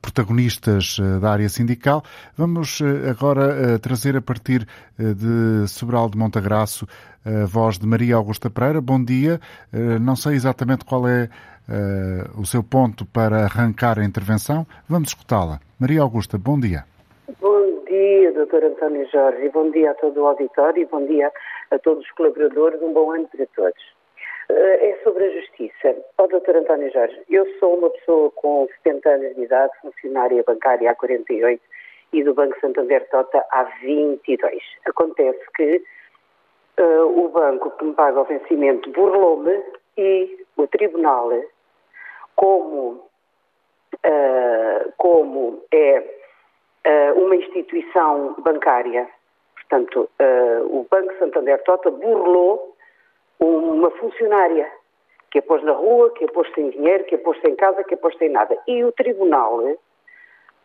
[0.00, 2.02] protagonistas da área sindical.
[2.36, 6.86] Vamos agora trazer a partir de Sobral de Montagraço
[7.24, 8.80] a voz de Maria Augusta Pereira.
[8.80, 9.40] Bom dia.
[10.00, 11.28] Não sei exatamente qual é
[11.68, 14.66] uh, o seu ponto para arrancar a intervenção.
[14.88, 15.60] Vamos escutá-la.
[15.78, 16.84] Maria Augusta, bom dia.
[17.40, 18.64] Bom dia, Dr.
[18.64, 21.30] António Jorge, bom dia a todo o auditório e bom dia
[21.70, 22.80] a todos os colaboradores.
[22.82, 23.98] Um bom ano para todos.
[24.50, 25.96] Uh, é sobre a justiça.
[26.16, 26.56] Ó, oh, Dr.
[26.56, 31.62] António Jorge, eu sou uma pessoa com 70 anos de idade, funcionária bancária há 48
[32.12, 34.62] e do Banco Santander Tota há 22.
[34.86, 35.82] Acontece que
[36.80, 39.62] uh, o banco que me paga o vencimento burlou-me
[39.98, 41.30] e o tribunal
[42.38, 43.02] como,
[44.06, 45.98] uh, como é
[46.86, 49.08] uh, uma instituição bancária,
[49.56, 52.76] portanto, uh, o Banco Santander Tota burlou
[53.40, 54.70] uma funcionária
[55.32, 57.82] que a pôs na rua, que a pôs sem dinheiro, que a pôs sem casa,
[57.82, 58.56] que a pôs sem nada.
[58.68, 59.60] E o tribunal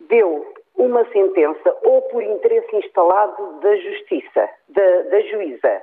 [0.02, 5.82] deu uma sentença ou por interesse instalado da justiça, da, da juíza,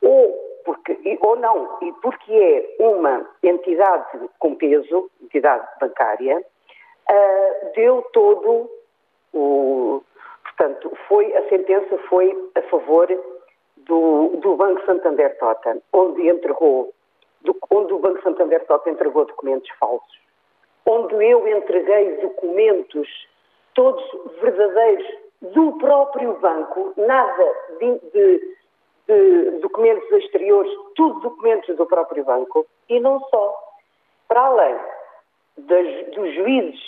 [0.00, 8.02] ou porque, ou não, e porque é uma entidade com peso, entidade bancária, uh, deu
[8.12, 8.70] todo
[9.32, 10.02] o.
[10.42, 13.08] Portanto, foi, a sentença foi a favor
[13.76, 16.92] do, do Banco Santander Tota, onde entregou,
[17.40, 20.20] do, onde o Banco Santander Tota entregou documentos falsos,
[20.86, 23.08] onde eu entreguei documentos
[23.74, 24.04] todos
[24.40, 25.06] verdadeiros
[25.40, 28.56] do próprio banco, nada de, de,
[29.08, 33.54] de documentos exteriores, tudo documentos do próprio banco, e não só.
[34.28, 34.76] Para além
[35.58, 36.80] das, dos juízes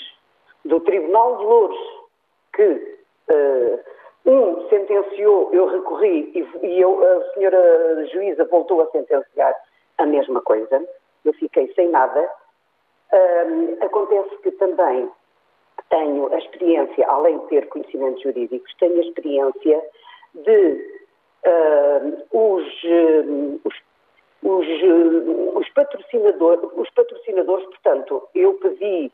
[0.64, 1.79] do Tribunal de Louros,
[2.55, 2.98] que
[3.31, 3.81] uh,
[4.27, 9.55] um sentenciou, eu recorri e, e eu, a senhora juíza voltou a sentenciar
[9.98, 10.87] a mesma coisa,
[11.24, 12.31] eu fiquei sem nada.
[13.12, 15.11] Uh, acontece que também
[15.90, 19.85] tenho a experiência, além de ter conhecimentos jurídicos, tenho a experiência
[20.35, 21.04] de
[21.46, 22.64] uh, os,
[23.64, 23.74] os,
[24.42, 29.12] os, uh, os, patrocinadores, os patrocinadores, portanto, eu pedi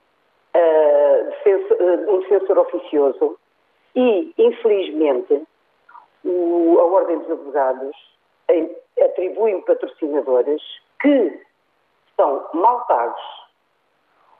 [2.08, 3.38] um defensor oficioso
[3.94, 5.42] e, infelizmente,
[6.24, 7.96] o, a Ordem dos Advogados
[9.00, 10.60] atribui-me patrocinadores
[11.00, 11.40] que
[12.16, 13.40] são mal pagos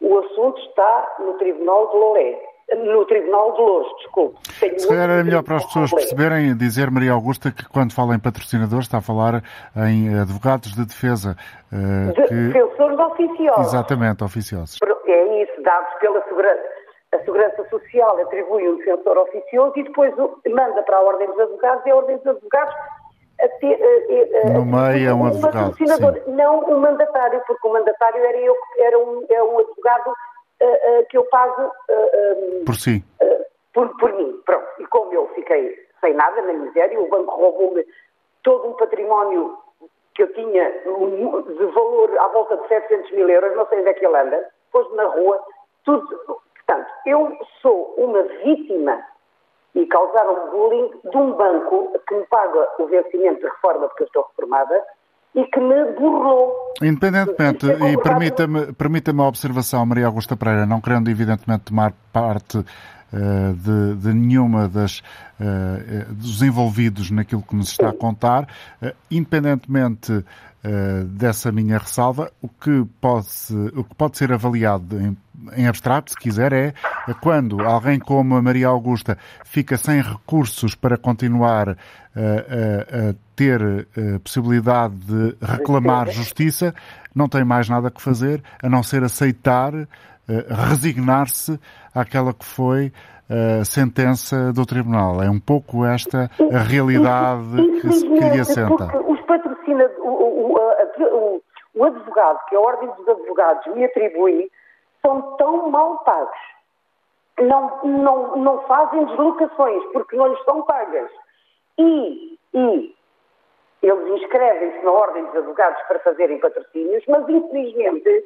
[0.00, 2.42] o assunto está no Tribunal de Lolé.
[2.77, 4.39] No Tribunal de Louros, desculpe.
[4.79, 8.19] Se calhar era melhor para as pessoas perceberem dizer, Maria Augusta, que quando fala em
[8.19, 9.43] patrocinadores está a falar
[9.89, 11.37] em advogados de defesa.
[11.73, 12.35] Uh, de, que...
[12.35, 13.67] Defensores oficiosos.
[13.67, 14.79] Exatamente, oficiosos.
[15.07, 16.63] É isso, dados pela segurança.
[17.13, 21.85] A Segurança Social atribui um defensor oficioso e depois manda para a Ordem dos Advogados
[21.85, 22.75] e a Ordem dos Advogados
[24.53, 25.75] Nomeia um advogado.
[26.27, 30.13] Não um mandatário, porque o mandatário era, eu, era, um, é um advogado
[30.61, 31.73] uh, uh, que eu pago.
[31.88, 33.03] Uh, por si.
[33.73, 34.66] por, por mim, pronto.
[34.79, 37.85] E como eu fiquei sem nada, na miséria, o banco roubou-me
[38.42, 39.57] todo um património
[40.14, 43.94] que eu tinha de valor à volta de 700 mil euros, não sei onde é
[43.94, 45.42] que ele anda, pôs-me na rua,
[45.85, 46.40] tudo.
[46.55, 49.03] Portanto, eu sou uma vítima
[49.75, 54.07] e causaram bullying de um banco que me paga o vencimento de reforma porque eu
[54.07, 54.85] estou reformada
[55.35, 56.53] e que me burlou.
[56.83, 62.64] Independentemente, e permita-me permita a observação, Maria Augusta Pereira, não querendo evidentemente tomar parte
[63.12, 65.01] de, de, nenhuma das,
[65.40, 68.46] uh, dos envolvidos naquilo que nos está a contar,
[69.11, 70.25] independentemente
[71.07, 73.27] dessa minha ressalva, o que pode,
[73.75, 75.16] o que pode ser avaliado em
[75.57, 76.75] em abstrato, se quiser, é
[77.20, 83.61] quando alguém como a Maria Augusta fica sem recursos para continuar a, a, a ter
[83.62, 86.75] a possibilidade de reclamar justiça,
[87.14, 89.73] não tem mais nada que fazer a não ser aceitar,
[90.49, 91.59] resignar-se
[91.95, 92.93] àquela que foi
[93.31, 95.23] a sentença do Tribunal.
[95.23, 98.99] É um pouco esta a realidade que, que lhe assenta.
[99.07, 101.43] Os patrocinadores, o, o,
[101.75, 104.51] o, advogado, que a Ordem dos Advogados me atribui,
[105.01, 106.38] são tão mal pagos.
[107.38, 111.11] Não, não, não fazem deslocações porque não lhes são pagas.
[111.79, 112.95] E, e
[113.83, 118.25] eles inscrevem-se na Ordem dos Advogados para fazerem patrocínios, mas infelizmente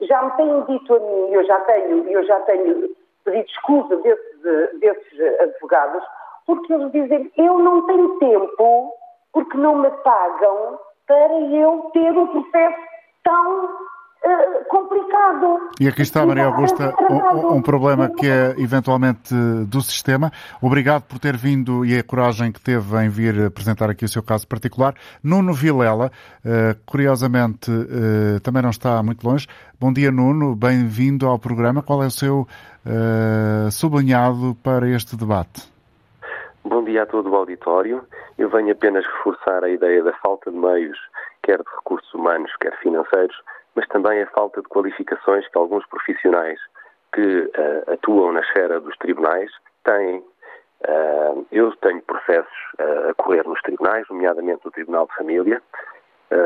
[0.00, 2.90] já me têm dito a mim, eu já tenho, eu já tenho
[3.24, 6.02] pedido escusa desses, desses advogados,
[6.46, 8.92] porque eles dizem, eu não tenho tempo,
[9.32, 12.80] porque não me pagam, para eu ter um processo
[13.24, 13.68] tão
[14.26, 15.70] eh, complicado.
[15.80, 19.32] E aqui está, Maria Augusta, um, um, problema que é eventualmente
[19.68, 20.32] do sistema.
[20.60, 24.24] Obrigado por ter vindo e a coragem que teve em vir apresentar aqui o seu
[24.24, 24.94] caso particular.
[25.22, 26.10] Nuno Vilela,
[26.44, 29.46] uh, curiosamente, uh, também não está muito longe.
[29.78, 30.56] Bom dia, Nuno.
[30.56, 31.80] Bem-vindo ao programa.
[31.80, 32.48] Qual é o seu
[33.70, 35.68] sublinhado para este debate?
[36.64, 38.02] Bom dia a todo o auditório.
[38.38, 40.98] Eu venho apenas reforçar a ideia da falta de meios,
[41.42, 43.36] quer de recursos humanos, quer financeiros,
[43.76, 46.58] mas também a falta de qualificações que alguns profissionais
[47.12, 49.50] que uh, atuam na esfera dos tribunais
[49.84, 50.24] têm.
[50.86, 55.62] Uh, eu tenho processos uh, a correr nos tribunais, nomeadamente no Tribunal de Família.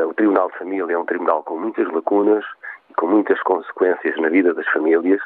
[0.07, 2.45] o Tribunal de Família é um tribunal com muitas lacunas
[2.89, 5.21] e com muitas consequências na vida das famílias.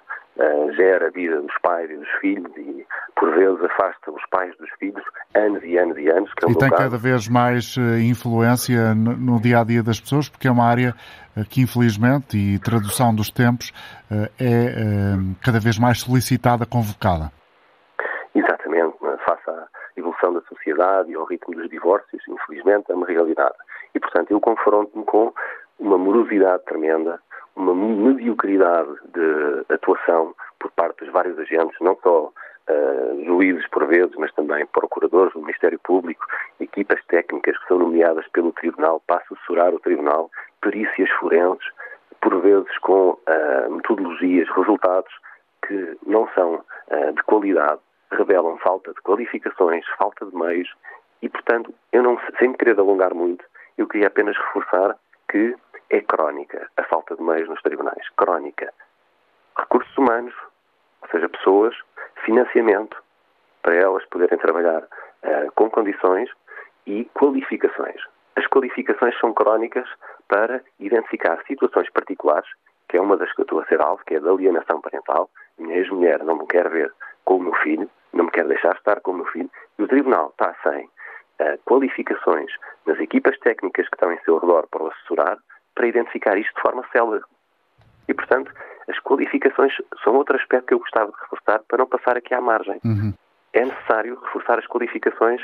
[0.76, 4.70] Gera a vida dos pais e dos filhos e, por vezes, afasta os pais dos
[4.80, 6.30] filhos anos e anos e anos.
[6.44, 6.84] É e tem caso.
[6.84, 10.94] cada vez mais influência no, no dia a dia das pessoas, porque é uma área
[11.44, 13.74] que infelizmente, e tradução dos tempos,
[14.10, 17.32] eh, é eh, cada vez mais solicitada, convocada.
[18.34, 19.18] Exatamente, é?
[19.18, 19.68] face à
[19.98, 23.56] evolução da sociedade e ao ritmo dos divórcios, infelizmente é uma realidade.
[23.94, 25.34] E, portanto, eu confronto-me com
[25.78, 27.20] uma morosidade tremenda,
[27.56, 34.14] uma mediocridade de atuação por parte dos vários agentes, não só uh, juízes por vezes,
[34.18, 36.26] mas também procuradores do Ministério Público,
[36.60, 40.30] equipas técnicas que são nomeadas pelo Tribunal para assessorar o Tribunal
[40.62, 41.66] perícias forenses,
[42.22, 45.14] por vezes com uh, metodologias, resultados
[45.68, 47.80] que não são uh, de qualidade
[48.12, 50.70] revelam falta de qualificações, falta de meios
[51.22, 53.44] e, portanto, eu não, sem me querer alongar muito,
[53.78, 54.96] eu queria apenas reforçar
[55.30, 55.56] que
[55.90, 58.10] é crónica a falta de meios nos tribunais.
[58.18, 58.74] Crónica.
[59.58, 60.34] Recursos humanos,
[61.02, 61.76] ou seja, pessoas,
[62.24, 63.02] financiamento
[63.62, 66.30] para elas poderem trabalhar uh, com condições
[66.86, 68.02] e qualificações.
[68.36, 69.88] As qualificações são crónicas
[70.28, 72.50] para identificar situações particulares,
[72.90, 75.30] que é uma das que eu estou a ser alvo, que é da alienação parental.
[75.58, 79.00] Minha ex-mulher não me quer ver com o meu filho, não me quer deixar estar
[79.02, 82.52] com o meu filho, e o Tribunal está sem uh, qualificações
[82.86, 85.38] nas equipas técnicas que estão em seu redor para o assessorar,
[85.76, 87.24] para identificar isto de forma célere.
[88.08, 88.52] E, portanto,
[88.88, 89.74] as qualificações
[90.04, 92.80] são outro aspecto que eu gostava de reforçar para não passar aqui à margem.
[92.84, 93.14] Uhum.
[93.54, 95.42] É necessário reforçar as qualificações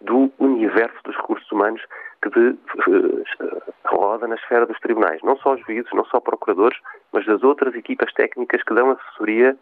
[0.00, 1.82] do universo dos recursos humanos
[2.22, 3.24] que de, uh,
[3.86, 5.20] roda na esfera dos tribunais.
[5.22, 6.78] Não só os juízes, não só procuradores,
[7.12, 9.56] mas das outras equipas técnicas que dão assessoria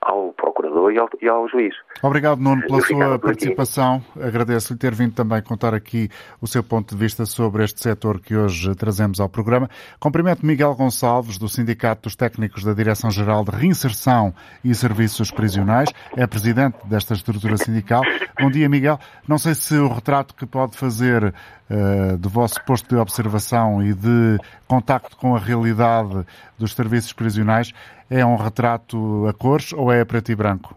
[0.00, 1.74] ao procurador e ao, e ao juiz.
[2.02, 4.02] Obrigado, Nuno, pela sua participação.
[4.20, 6.08] Agradeço-lhe ter vindo também contar aqui
[6.40, 9.68] o seu ponto de vista sobre este setor que hoje trazemos ao programa.
[9.98, 14.32] Cumprimento Miguel Gonçalves, do Sindicato dos Técnicos da Direção-Geral de Reinserção
[14.64, 15.90] e Serviços Prisionais.
[16.16, 18.02] É presidente desta estrutura sindical.
[18.40, 18.98] Bom dia, Miguel.
[19.26, 23.92] Não sei se o retrato que pode fazer uh, do vosso posto de observação e
[23.92, 26.24] de contacto com a realidade
[26.58, 27.72] dos serviços prisionais
[28.10, 30.76] é um retrato a cores ou é a preto e branco?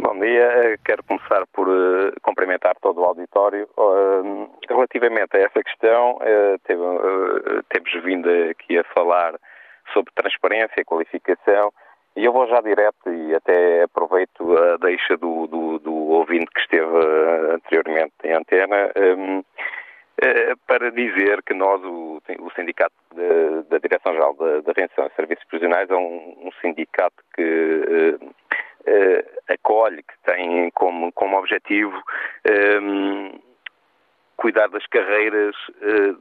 [0.00, 3.68] Bom dia, quero começar por uh, cumprimentar todo o auditório.
[3.76, 6.82] Uh, relativamente a essa questão, uh, teve,
[7.70, 9.34] temos vindo aqui a falar
[9.92, 11.72] sobre transparência e qualificação
[12.18, 16.60] e eu vou já direto e até aproveito a deixa do, do, do ouvinte que
[16.60, 16.84] esteve
[17.54, 18.90] anteriormente em antena.
[18.96, 19.44] Um, eh,
[20.66, 22.94] para dizer que nós, o, o Sindicato
[23.70, 29.52] da Direção-Geral da, da Rendição e Serviços Prisionais, é um, um sindicato que uh, uh,
[29.52, 31.96] acolhe, que tem como, como objetivo
[32.82, 33.38] um,
[34.36, 36.18] cuidar das carreiras uh,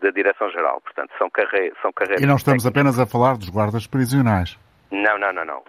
[0.00, 0.80] da Direção-Geral.
[0.82, 2.22] Portanto, são, carre são carreiras.
[2.22, 4.58] E não estamos apenas a falar dos guardas prisionais.
[4.90, 5.62] Não, não, não, não.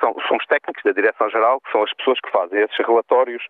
[0.00, 3.42] São, somos técnicos da Direção-Geral, que são as pessoas que fazem esses relatórios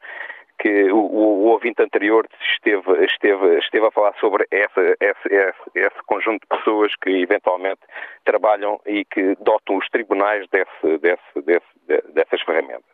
[0.58, 6.02] que o, o, ouvinte anterior esteve, esteve, esteve a falar sobre essa, esse, esse, esse,
[6.06, 7.80] conjunto de pessoas que eventualmente
[8.24, 12.84] trabalham e que dotam os tribunais desse, desse, desse, dessas ferramentas.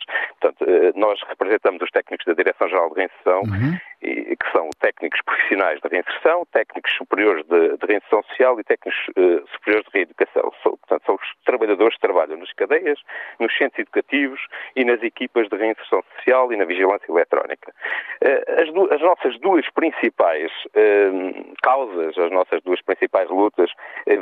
[0.41, 3.79] Portanto, eh, nós representamos os técnicos da Direção-Geral de Reinserção, uhum.
[4.03, 9.47] Que são técnicos profissionais de reinserção, técnicos superiores de, de reinserção social e técnicos uh,
[9.53, 10.53] superiores de reeducação.
[10.63, 12.99] São, portanto, são os trabalhadores que trabalham nas cadeias,
[13.39, 14.41] nos centros educativos
[14.75, 17.73] e nas equipas de reinserção social e na vigilância eletrónica.
[18.25, 23.71] Uh, as, du as, nossas duas principais uh, causas, as nossas duas principais lutas,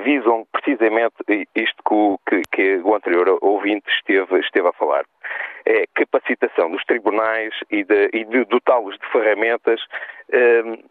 [0.05, 1.14] visam precisamente
[1.55, 5.05] isto que o, que, que o anterior ouvinte esteve, esteve a falar
[5.66, 9.69] é capacitação dos tribunais e de, e de dotá-los de ferramentas
[10.32, 10.82] um,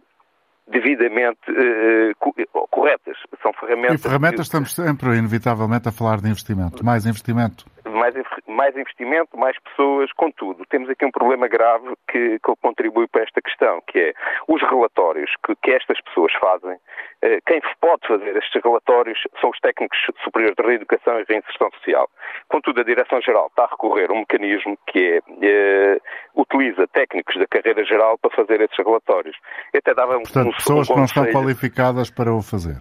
[0.72, 3.18] devidamente uh, corretas.
[3.42, 4.00] São ferramentas.
[4.00, 4.44] E ferramentas que...
[4.44, 6.86] estamos sempre, inevitavelmente, a falar de investimento.
[6.86, 8.16] Mais investimento mais,
[8.48, 13.42] mais investimento, mais pessoas, contudo, temos aqui um problema grave que, que contribui para esta
[13.42, 14.14] questão, que é
[14.48, 16.78] os relatórios que, que estas pessoas fazem,
[17.22, 22.10] eh, quem pode fazer estes relatórios são os técnicos superiores de reeducação e reinserção social.
[22.48, 26.02] Contudo, a Direção-Geral está a recorrer a um mecanismo que é, eh,
[26.36, 29.36] utiliza técnicos da carreira geral para fazer esses relatórios.
[29.74, 32.78] Eu até dava Portanto, um, pessoas um que não estão qualificadas para o fazer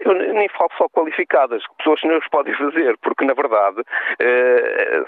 [0.00, 3.82] eu nem falo só qualificadas, pessoas que não os podem fazer, porque na verdade
[4.18, 5.02] eh,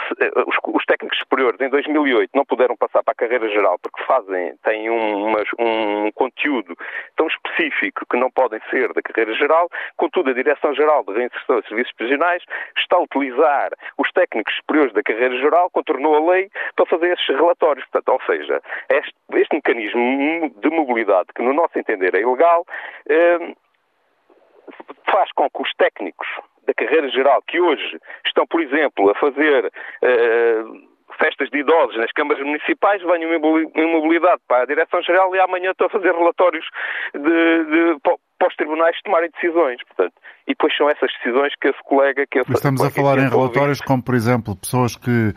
[0.47, 4.55] os, os, técnicos superiores em 2008 não puderam passar para a carreira geral porque fazem,
[4.63, 6.77] têm um, um conteúdo
[7.17, 11.69] tão específico que não podem ser da carreira geral, contudo a Direção-Geral de Reinserção e
[11.69, 12.43] Serviços Prisionais
[12.77, 17.27] está a utilizar os técnicos superiores da carreira geral, contornou a lei para fazer esses
[17.29, 17.87] relatórios.
[17.87, 22.67] Portanto, ou seja, este, este mecanismo de mobilidade que no nosso entender é ilegal,
[23.09, 23.55] eh,
[25.11, 26.29] faz com que os técnicos
[26.67, 32.13] da carreira geral, que hoje estão, por exemplo, a fazer uh, festas de idosos nas
[32.13, 36.65] câmaras municipais, venham em mobilidade para a Direção-Geral e amanhã estão a fazer relatórios
[37.13, 39.83] de, de, para os tribunais tomarem decisões.
[39.85, 40.15] Portanto,
[40.47, 42.27] e depois são essas decisões que esse colega...
[42.31, 45.33] Que esse Estamos colega a falar em relatórios como, por exemplo, pessoas que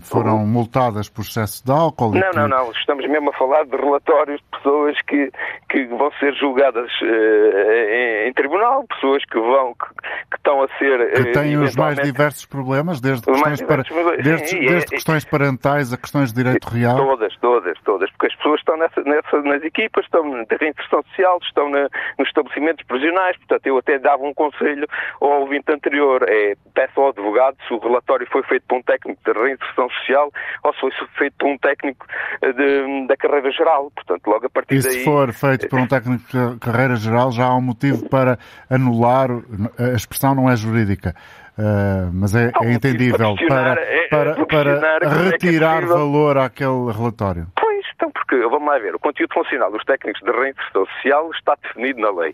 [0.00, 2.12] foram multadas por excesso de álcool.
[2.14, 2.70] Não, não, não.
[2.72, 5.30] Estamos mesmo a falar de relatórios de pessoas que,
[5.68, 9.86] que vão ser julgadas uh, em, em, tribunal, pessoas que vão, que,
[10.30, 11.12] que estão a ser.
[11.12, 13.82] Que têm os mais diversos problemas, desde questões, para,
[14.22, 16.96] desde, desde é, questões parentais a questões de direito real.
[16.96, 18.10] Todas, todas, todas.
[18.12, 21.82] Porque as pessoas estão nessa, nessa, nas equipas, estão na reinserção social, estão na,
[22.18, 23.36] nos estabelecimentos prisionais.
[23.36, 24.86] Portanto, eu até dava um conselho
[25.20, 29.17] ao ouvinte anterior: é, peça ao advogado se o relatório foi feito por um técnico
[29.24, 30.30] de reinserção social
[30.62, 32.06] ou se foi feito por um técnico
[32.42, 33.90] eh, de, da carreira geral.
[33.94, 34.92] Portanto, logo a partir e daí.
[34.92, 38.38] Se for feito por um técnico de carreira geral, já há um motivo para
[38.70, 39.30] anular.
[39.78, 41.14] A expressão não é jurídica.
[41.58, 43.74] Uh, mas é, é entendível para,
[44.08, 47.48] para, é, para retirar é é valor àquele relatório.
[47.60, 51.56] Pois, então, porque, vamos lá ver, o conteúdo funcional dos técnicos de reinserção social está
[51.60, 52.32] definido na lei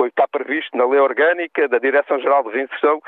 [0.00, 3.02] foi, está previsto na lei orgânica da Direção-Geral de Reinserção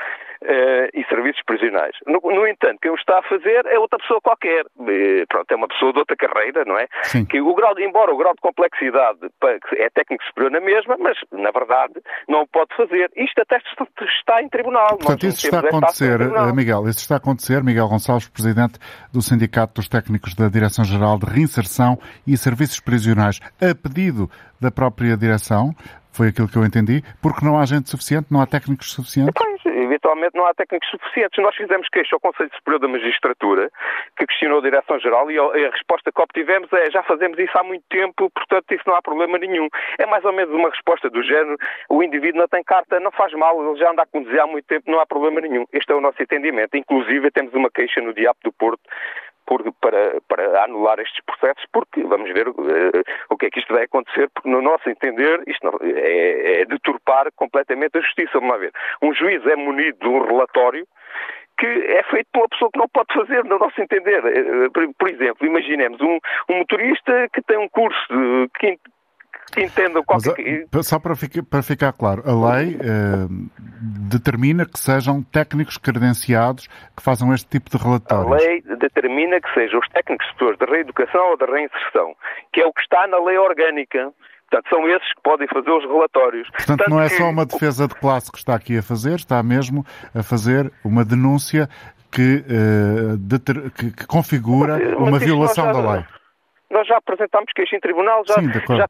[0.45, 1.95] eh, e Serviços Prisionais.
[2.05, 4.65] No, no, entanto, quem o está a fazer é outra pessoa qualquer.
[4.87, 6.87] E, pronto, é uma pessoa de outra carreira, não é?
[7.03, 7.25] Sim.
[7.25, 9.19] Que o grau, embora o grau de complexidade
[9.77, 11.93] é técnico superior na mesma, mas na verdade
[12.27, 13.11] não o pode fazer.
[13.15, 13.57] Isto até
[14.17, 14.97] está em tribunal.
[14.97, 17.63] Portanto, isso está a acontecer, eh, Miguel, isso está a acontecer.
[17.63, 18.79] Miguel Gonçalves, presidente
[19.11, 24.29] do Sindicato dos Técnicos da Direção-Geral de Reinserção e Serviços Prisionais, a pedido
[24.59, 25.75] da própria direção,
[26.13, 29.33] foi aquilo que eu entendi, porque não há gente suficiente, não há técnicos suficientes?
[29.35, 31.41] Pois, eventualmente não há técnicos suficientes.
[31.41, 33.69] Nós fizemos queixa ao Conselho Superior da Magistratura,
[34.17, 37.83] que questionou a Direção-Geral, e a resposta que obtivemos é já fazemos isso há muito
[37.89, 39.67] tempo, portanto isso não há problema nenhum.
[39.99, 41.57] É mais ou menos uma resposta do género,
[41.89, 44.65] o indivíduo não tem carta, não faz mal, ele já anda a conduzir há muito
[44.65, 45.65] tempo, não há problema nenhum.
[45.71, 46.75] Este é o nosso entendimento.
[46.75, 48.81] Inclusive temos uma queixa no Diabo do Porto
[49.45, 52.53] por, para, para anular estes processos, porque vamos ver uh,
[53.29, 56.65] o que é que isto vai acontecer, porque no nosso entender isto não, é, é
[56.65, 58.31] deturpar completamente a justiça.
[58.33, 58.71] Vamos lá ver.
[59.01, 60.87] Um juiz é munido de um relatório
[61.57, 64.23] que é feito por uma pessoa que não pode fazer, no nosso entender.
[64.25, 66.17] Eh, por exemplo, imaginemos um,
[66.49, 68.49] um motorista que tem um curso de
[69.51, 70.65] que entendam qualquer...
[70.71, 73.27] Mas, só para ficar, para ficar claro, a lei eh,
[74.09, 78.31] determina que sejam técnicos credenciados que façam este tipo de relatórios.
[78.31, 82.15] A lei determina que sejam os técnicos superiores da reeducação ou da reinserção,
[82.51, 84.11] que é o que está na lei orgânica.
[84.49, 86.49] Portanto, são esses que podem fazer os relatórios.
[86.49, 87.15] Portanto, Tanto não é que...
[87.15, 91.03] só uma defesa de classe que está aqui a fazer, está mesmo a fazer uma
[91.03, 91.67] denúncia
[92.11, 93.71] que, uh, deter...
[93.71, 95.71] que, que configura mas, uma violação já...
[95.71, 96.05] da lei.
[96.73, 98.87] Nós já apresentámos queixa em tribunal, já, Sim, já,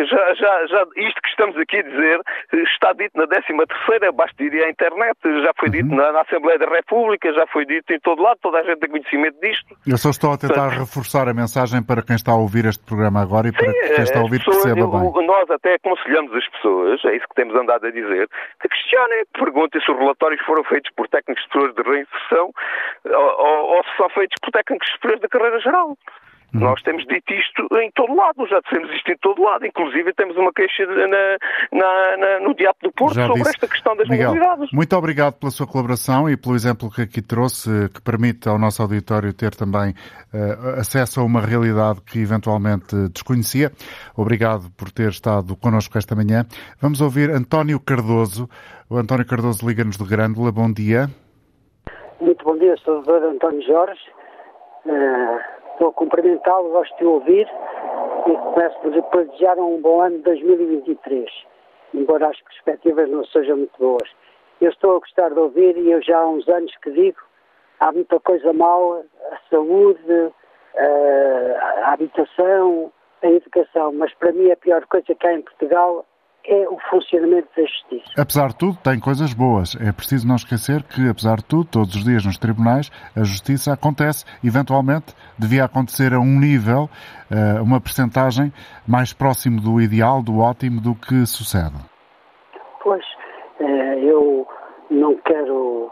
[0.00, 2.20] já, já, já, isto que estamos aqui a dizer
[2.52, 5.96] está dito na 13 terceira, basta ir à internet, já foi dito uhum.
[5.96, 8.90] na, na, Assembleia da República, já foi dito em todo lado, toda a gente tem
[8.90, 9.76] conhecimento disto.
[9.86, 12.84] Eu só estou a tentar Portanto, reforçar a mensagem para quem está a ouvir este
[12.84, 15.26] programa agora e para sim, quem está a ouvir pessoas, perceba bem.
[15.26, 18.28] Nós até aconselhamos as pessoas, é isso que temos andado a dizer,
[18.60, 22.50] que questionem, perguntem se os relatórios foram feitos por técnicos superiores de reinserção
[23.04, 25.96] ou, ou, ou se são feitos por técnicos superiores da carreira geral.
[26.52, 26.60] Uhum.
[26.60, 30.36] Nós temos dito isto em todo lado, já dissemos isto em todo lado, inclusive temos
[30.36, 33.54] uma queixa na, na, na, no Diabo do Porto já sobre disse.
[33.54, 34.72] esta questão das Miguel, mobilidades.
[34.72, 38.82] Muito obrigado pela sua colaboração e pelo exemplo que aqui trouxe, que permite ao nosso
[38.82, 43.70] auditório ter também uh, acesso a uma realidade que eventualmente desconhecia.
[44.16, 46.44] Obrigado por ter estado connosco esta manhã.
[46.80, 48.48] Vamos ouvir António Cardoso.
[48.88, 50.50] O António Cardoso liga-nos de Grândola.
[50.50, 51.08] Bom dia.
[52.20, 54.00] Muito bom dia, sou o António Jorge.
[54.84, 57.48] Uh Estou a cumprimentá-lo, gosto de ouvir
[58.26, 61.26] e começo por desejar um bom ano de 2023,
[61.94, 64.06] embora as perspectivas não sejam muito boas.
[64.60, 67.16] Eu estou a gostar de ouvir e eu já há uns anos que digo,
[67.80, 69.02] há muita coisa mal,
[69.32, 70.32] a saúde,
[70.76, 76.04] a habitação, a educação, mas para mim a pior coisa que há em Portugal
[76.44, 78.12] é o funcionamento da justiça.
[78.18, 79.76] Apesar de tudo, tem coisas boas.
[79.76, 83.72] É preciso não esquecer que, apesar de tudo, todos os dias nos tribunais, a justiça
[83.72, 84.24] acontece.
[84.44, 86.88] Eventualmente, devia acontecer a um nível,
[87.30, 88.52] eh, uma percentagem
[88.86, 91.76] mais próximo do ideal, do ótimo, do que sucede.
[92.82, 93.04] Pois,
[93.60, 94.46] eh, eu
[94.90, 95.90] não quero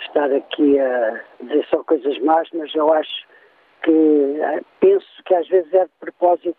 [0.00, 3.28] estar aqui a dizer só coisas más, mas eu acho
[3.82, 6.56] que eh, penso que às vezes é de propósito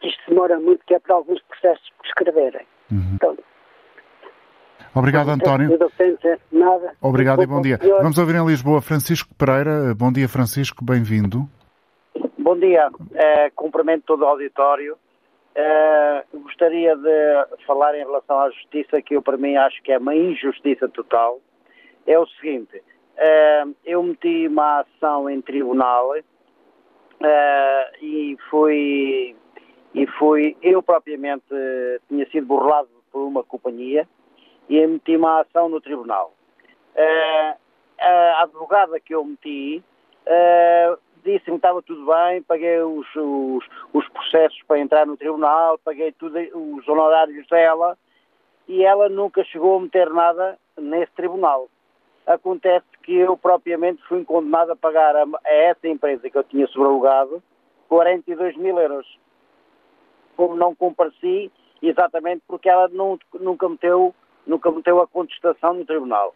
[0.00, 2.66] que isto demora muito, que é para alguns processos prescreverem.
[2.90, 3.14] Uhum.
[3.14, 3.36] Então,
[4.94, 5.78] Obrigado, António.
[7.00, 7.78] Obrigado e bom dia.
[8.02, 9.94] Vamos ouvir em Lisboa Francisco Pereira.
[9.94, 10.84] Bom dia, Francisco.
[10.84, 11.48] Bem-vindo.
[12.36, 12.90] Bom dia.
[13.14, 14.96] É, cumprimento todo o auditório.
[15.54, 19.98] É, gostaria de falar em relação à justiça, que eu, para mim, acho que é
[19.98, 21.40] uma injustiça total.
[22.06, 22.82] É o seguinte.
[23.84, 26.16] Eu meti uma ação em tribunal
[28.02, 29.36] e fui
[29.94, 31.44] e foi, eu propriamente
[32.08, 34.08] tinha sido burlado por uma companhia
[34.68, 36.32] e meti uma ação no tribunal.
[36.94, 37.58] Uh,
[37.98, 39.82] a advogada que eu meti
[40.26, 45.78] uh, disse-me que estava tudo bem, paguei os, os, os, processos para entrar no tribunal,
[45.78, 47.98] paguei tudo, os honorários dela
[48.68, 51.68] e ela nunca chegou a meter nada nesse tribunal.
[52.26, 56.66] Acontece que eu propriamente fui condenado a pagar a, a essa empresa que eu tinha
[56.68, 57.42] sobralugado
[57.88, 59.18] 42 mil euros.
[60.40, 64.14] Como não compareci, exatamente porque ela não, nunca, meteu,
[64.46, 66.34] nunca meteu a contestação no tribunal.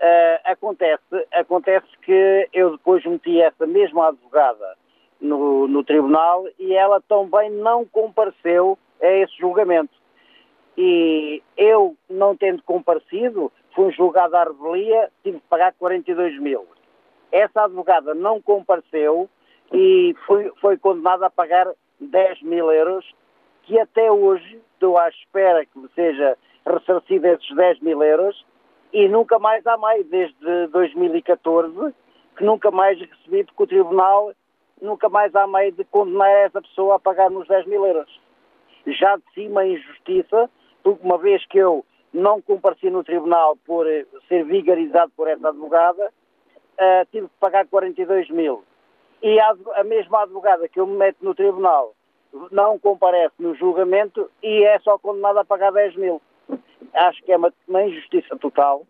[0.00, 4.76] Uh, acontece, acontece que eu depois meti essa mesma advogada
[5.20, 9.94] no, no tribunal e ela também não compareceu a esse julgamento.
[10.76, 16.66] E eu, não tendo comparecido, fui julgado à revelia, tive que pagar 42 mil.
[17.30, 19.30] Essa advogada não compareceu
[19.72, 21.72] e foi, foi condenada a pagar
[22.08, 23.04] 10 mil euros,
[23.62, 26.36] que até hoje estou à espera que me seja
[26.66, 28.44] ressarcido esses 10 mil euros
[28.92, 31.94] e nunca mais há mais, desde 2014,
[32.36, 34.32] que nunca mais recebi, porque o Tribunal
[34.80, 38.20] nunca mais há meio de condenar essa pessoa a pagar nos 10 mil euros.
[38.86, 40.50] Já de cima a injustiça,
[40.82, 45.48] porque uma vez que eu não compareci no Tribunal por eh, ser vigarizado por essa
[45.48, 46.12] advogada,
[46.78, 48.62] uh, tive que pagar 42 mil.
[49.22, 51.94] E a, a mesma advogada que eu me meto no Tribunal
[52.50, 56.20] não comparece no julgamento e é só condenada a pagar 10 mil
[56.94, 58.86] acho que é uma, uma injustiça total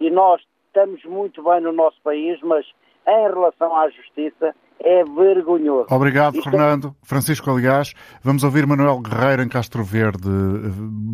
[0.00, 2.66] e nós estamos muito bem no nosso país, mas
[3.06, 5.86] em relação à justiça é vergonhoso.
[5.90, 6.94] Obrigado, Isto é Fernando.
[7.02, 10.28] Francisco, aliás, vamos ouvir Manuel Guerreiro em Castro Verde.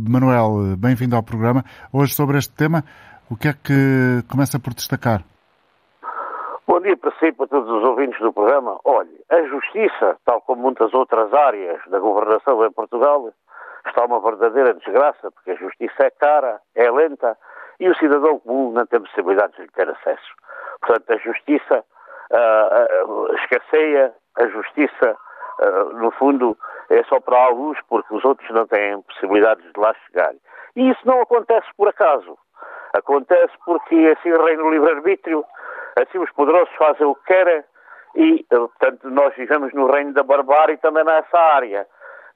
[0.09, 1.65] Manuel, bem-vindo ao programa.
[1.93, 2.85] Hoje sobre este tema,
[3.31, 5.25] o que é que começa por destacar?
[6.73, 8.81] Bom dia para si para todos os ouvintes do programa.
[8.87, 13.31] Olhe, a justiça, tal como muitas outras áreas da governação em Portugal,
[13.87, 17.37] está uma verdadeira desgraça, porque a justiça é cara, é lenta
[17.79, 20.33] e o cidadão comum não tem possibilidade de ter acesso.
[20.81, 21.85] Portanto, a justiça
[22.33, 25.17] uh, uh, escasseia, a justiça,
[25.61, 26.57] uh, no fundo,
[26.89, 30.33] é só para alguns, porque os outros não têm possibilidades de lá chegar.
[30.75, 32.39] E isso não acontece por acaso.
[32.95, 35.45] Acontece porque assim reina o livre-arbítrio,
[35.97, 37.63] assim os poderosos fazem o que querem
[38.15, 41.87] e, portanto, nós vivemos no reino da barbárie também nessa área.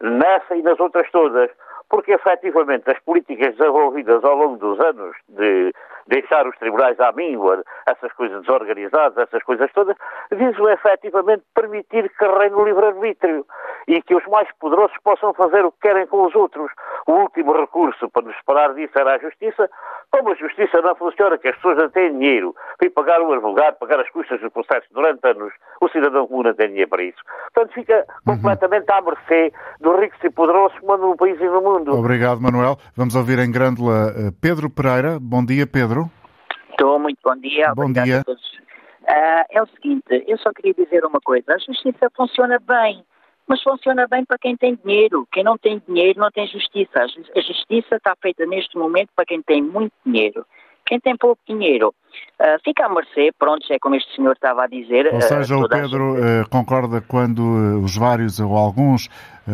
[0.00, 1.50] Nessa e nas outras todas,
[1.88, 5.72] porque efetivamente as políticas desenvolvidas ao longo dos anos de
[6.06, 9.96] deixar os tribunais à míngua, essas coisas desorganizadas, essas coisas todas,
[10.30, 13.44] visam efetivamente permitir que reine o livre-arbítrio
[13.88, 16.70] e que os mais poderosos possam fazer o que querem com os outros.
[17.06, 19.68] O último recurso para nos separar disso era a justiça.
[20.10, 23.32] Como a justiça não funciona, que as pessoas não têm dinheiro para ir pagar um
[23.32, 27.02] advogado, pagar as custas do processo durante anos, o cidadão comum não tem dinheiro para
[27.02, 27.18] isso.
[27.52, 28.36] Portanto, fica uhum.
[28.36, 31.75] completamente à mercê dos ricos e poderosos que mandam no país e no mundo.
[31.76, 32.76] Obrigado, Manuel.
[32.94, 35.18] Vamos ouvir em Grândola eh, Pedro Pereira.
[35.20, 36.10] Bom dia, Pedro.
[36.70, 37.72] Estou, muito bom dia.
[37.74, 38.24] Bom Obrigado dia.
[38.28, 41.54] Uh, é o seguinte, eu só queria dizer uma coisa.
[41.54, 43.04] A justiça funciona bem
[43.46, 45.26] mas funciona bem para quem tem dinheiro.
[45.32, 47.00] Quem não tem dinheiro não tem justiça.
[47.00, 50.44] A justiça está feita neste momento para quem tem muito dinheiro.
[50.86, 51.88] Quem tem pouco dinheiro
[52.40, 55.12] uh, fica à mercê, pronto, é como este senhor estava a dizer.
[55.12, 57.42] Ou seja, uh, o Pedro uh, concorda quando
[57.82, 59.08] os vários ou alguns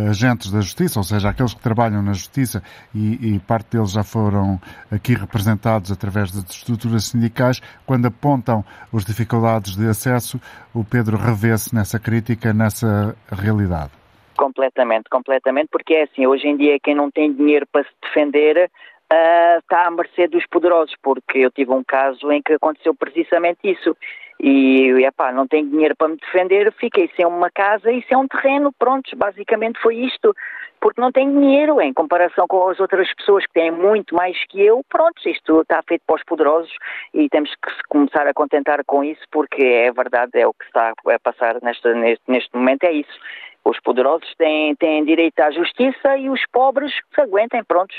[0.08, 2.62] agentes da Justiça, ou seja, aqueles que trabalham na Justiça
[2.94, 4.58] e, e, parte deles já foram
[4.90, 10.40] aqui representados através de estruturas sindicais, quando apontam as dificuldades de acesso,
[10.74, 13.90] o Pedro revê-se nessa crítica, nessa realidade.
[14.34, 18.70] Completamente, completamente, porque é assim, hoje em dia quem não tem dinheiro para se defender
[19.12, 23.58] uh, está à mercê dos poderosos, porque eu tive um caso em que aconteceu precisamente
[23.64, 23.96] isso.
[24.40, 28.26] E, epá, não tenho dinheiro para me defender, fiquei sem uma casa e sem um
[28.26, 30.34] terreno, pronto, basicamente foi isto.
[30.80, 34.60] Porque não tenho dinheiro em comparação com as outras pessoas que têm muito mais que
[34.60, 36.72] eu, pronto, isto está feito para os poderosos
[37.14, 40.90] e temos que começar a contentar com isso, porque é verdade, é o que está
[40.90, 43.16] a passar neste, neste, neste momento, é isso.
[43.64, 47.96] Os poderosos têm, têm direito à justiça e os pobres se aguentem, prontos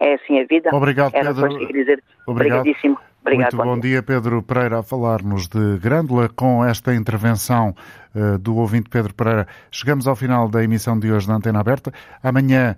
[0.00, 0.70] é assim a vida.
[0.72, 1.48] Obrigado, Era Pedro.
[1.72, 2.02] dizer.
[2.26, 2.60] Obrigado.
[2.60, 2.98] Obrigadíssimo.
[3.20, 3.90] Obrigado, Muito bom, bom dia.
[3.90, 7.74] dia, Pedro Pereira, a falar-nos de Grândola com esta intervenção
[8.14, 9.46] uh, do ouvinte Pedro Pereira.
[9.70, 11.92] Chegamos ao final da emissão de hoje da Antena Aberta.
[12.22, 12.76] Amanhã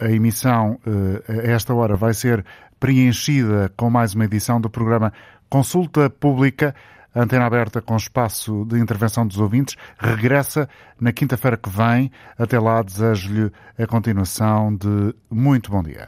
[0.00, 2.44] a emissão, uh, a esta hora, vai ser
[2.80, 5.12] preenchida com mais uma edição do programa
[5.50, 6.74] Consulta Pública.
[7.14, 10.68] A antena aberta com espaço de intervenção dos ouvintes regressa
[11.00, 12.10] na quinta-feira que vem.
[12.36, 16.06] Até lá, desejo-lhe a continuação de muito bom dia.